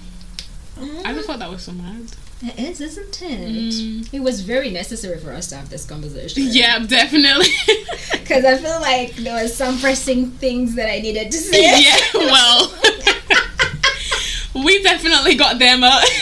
I 1.04 1.14
just 1.14 1.26
thought 1.26 1.38
that 1.38 1.50
was 1.50 1.62
so 1.62 1.72
mad. 1.72 2.04
It 2.42 2.58
is, 2.58 2.80
isn't 2.80 3.20
it? 3.22 3.74
Mm. 3.74 4.14
It 4.14 4.20
was 4.20 4.40
very 4.40 4.70
necessary 4.70 5.18
for 5.18 5.30
us 5.32 5.48
to 5.48 5.56
have 5.56 5.68
this 5.68 5.84
conversation. 5.84 6.44
Yeah, 6.50 6.78
definitely. 6.78 7.48
Because 8.12 8.44
I 8.44 8.56
feel 8.58 8.80
like 8.80 9.14
there 9.16 9.42
was 9.42 9.54
some 9.56 9.78
pressing 9.80 10.30
things 10.30 10.74
that 10.76 10.88
I 10.88 11.00
needed 11.00 11.32
to 11.32 11.36
say. 11.38 11.82
yeah, 11.82 11.98
well, 12.14 12.72
we 14.64 14.80
definitely 14.82 15.34
got 15.34 15.58
them 15.58 15.82
out. 15.84 16.02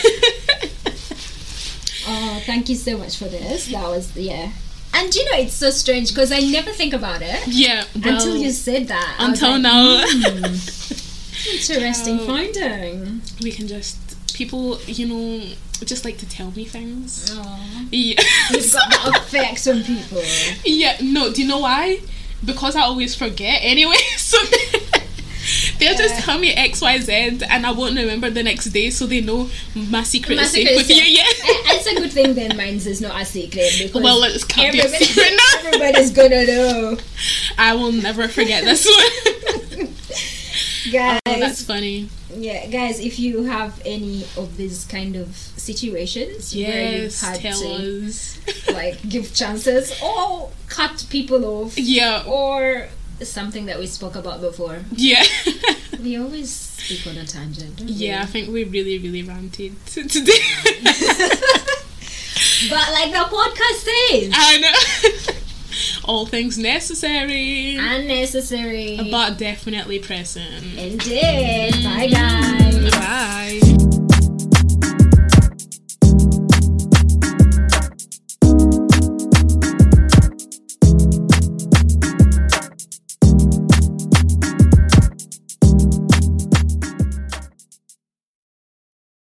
Oh, 2.11 2.43
thank 2.47 2.71
you 2.71 2.75
so 2.75 2.97
much 2.97 3.19
for 3.19 3.27
this. 3.27 3.66
That 3.66 3.87
was 3.87 4.16
yeah. 4.16 4.51
And 4.95 5.14
you 5.14 5.25
know, 5.27 5.37
it's 5.39 5.53
so 5.53 5.69
strange 5.69 6.09
because 6.09 6.33
I 6.33 6.39
never 6.41 6.71
think 6.71 6.95
about 6.95 7.21
it 7.21 7.47
yeah, 7.47 7.85
well, 8.03 8.14
until 8.14 8.35
you 8.39 8.51
said 8.51 8.89
that. 8.89 9.16
Until 9.19 9.53
like, 9.53 9.61
now, 9.61 10.01
"Hmm, 10.07 10.45
interesting 11.53 12.21
Oh. 12.21 12.27
finding. 12.27 13.21
we 13.43 13.51
can 13.53 13.69
just 13.69 13.99
people, 14.33 14.81
you 14.87 15.07
know, 15.07 15.47
just 15.87 16.05
like 16.05 16.18
to 16.18 16.29
tell 16.29 16.51
me 16.53 16.64
things. 16.64 17.31
Oh, 17.35 17.61
Yeah. 17.91 18.20
you've 18.51 18.72
got 18.72 18.91
that 18.91 19.20
effect 19.22 19.66
on 19.68 19.83
people. 19.85 20.22
Yeah, 20.64 20.97
no, 21.03 21.33
do 21.33 21.43
you 21.43 21.49
know 21.49 21.59
why? 21.59 22.01
Because 22.45 22.76
I 22.76 22.83
always 22.83 23.14
forget 23.14 23.61
anyway. 23.62 23.97
So 24.18 24.39
they'll 25.79 25.97
just 25.97 26.14
Yeah. 26.16 26.20
tell 26.20 26.39
me 26.39 26.53
X, 26.53 26.83
Y, 26.83 26.99
Z 27.01 27.41
and 27.49 27.64
I 27.64 27.70
won't 27.70 27.97
remember 27.97 28.29
the 28.29 28.43
next 28.43 28.66
day 28.66 28.91
so 28.91 29.07
they 29.07 29.22
know 29.22 29.49
my 29.74 30.03
secret 30.03 30.37
My 30.37 30.43
is 30.43 30.51
safe 30.51 30.68
secret 30.68 30.76
with 30.76 30.91
is 30.91 30.97
you. 30.99 31.05
Yeah. 31.05 31.24
It's 31.74 31.87
a 31.87 31.95
good 31.95 32.12
thing 32.12 32.35
then 32.35 32.55
mine's 32.57 32.87
is 32.87 33.01
not 33.01 33.18
a 33.20 33.24
secret 33.24 33.72
because 33.79 34.03
Well, 34.03 34.22
it's 34.24 34.45
can't 34.45 34.72
be 34.72 34.81
a 34.81 34.85
everybody- 34.85 35.05
secret 35.07 35.33
now. 35.37 35.68
everybody's 35.68 36.11
gonna 36.11 36.45
know. 36.47 36.99
I 37.57 37.74
will 37.74 37.93
never 37.93 38.29
forget 38.29 38.64
this 38.64 38.85
one. 38.87 39.35
Guys, 40.93 41.20
oh, 41.26 41.39
that's 41.41 41.62
funny. 41.64 42.09
yeah, 42.34 42.66
guys, 42.66 43.01
if 43.01 43.18
you 43.18 43.45
have 43.45 43.80
any 43.84 44.24
of 44.36 44.57
these 44.57 44.84
kind 44.84 45.16
of 45.16 45.34
situations 45.36 46.55
where 46.55 47.03
you've 47.03 47.20
had 47.20 47.41
to 47.41 47.49
us. 47.49 48.39
like 48.72 49.01
give 49.09 49.34
chances 49.34 49.93
or 50.03 50.51
cut 50.68 51.07
people 51.11 51.45
off 51.45 51.76
Yeah, 51.78 52.22
or 52.26 52.89
something 53.22 53.66
that 53.66 53.78
we 53.78 53.86
spoke 53.86 54.14
about 54.16 54.41
before. 54.41 54.80
yeah. 54.93 55.24
We 56.01 56.16
always 56.16 56.49
speak 56.55 57.05
on 57.09 57.16
a 57.18 57.26
tangent. 57.26 57.76
Don't 57.76 57.89
yeah, 57.91 58.22
I 58.22 58.26
think 58.26 58.51
we 58.51 58.62
really, 58.62 58.99
really 58.99 59.24
ranted 59.24 59.74
today. 59.86 60.07
but 62.70 62.93
like 62.93 63.11
the 63.11 63.26
podcast 63.28 63.78
says, 63.82 64.30
I 64.32 64.59
know. 64.61 65.38
All 66.09 66.24
things 66.24 66.56
necessary, 66.56 67.76
unnecessary. 67.76 68.98
but 69.11 69.36
definitely 69.36 69.98
present. 69.98 70.64
Indeed. 70.78 71.74
Bye, 71.84 72.09
guys. 72.11 72.90
Bye. 72.90 73.78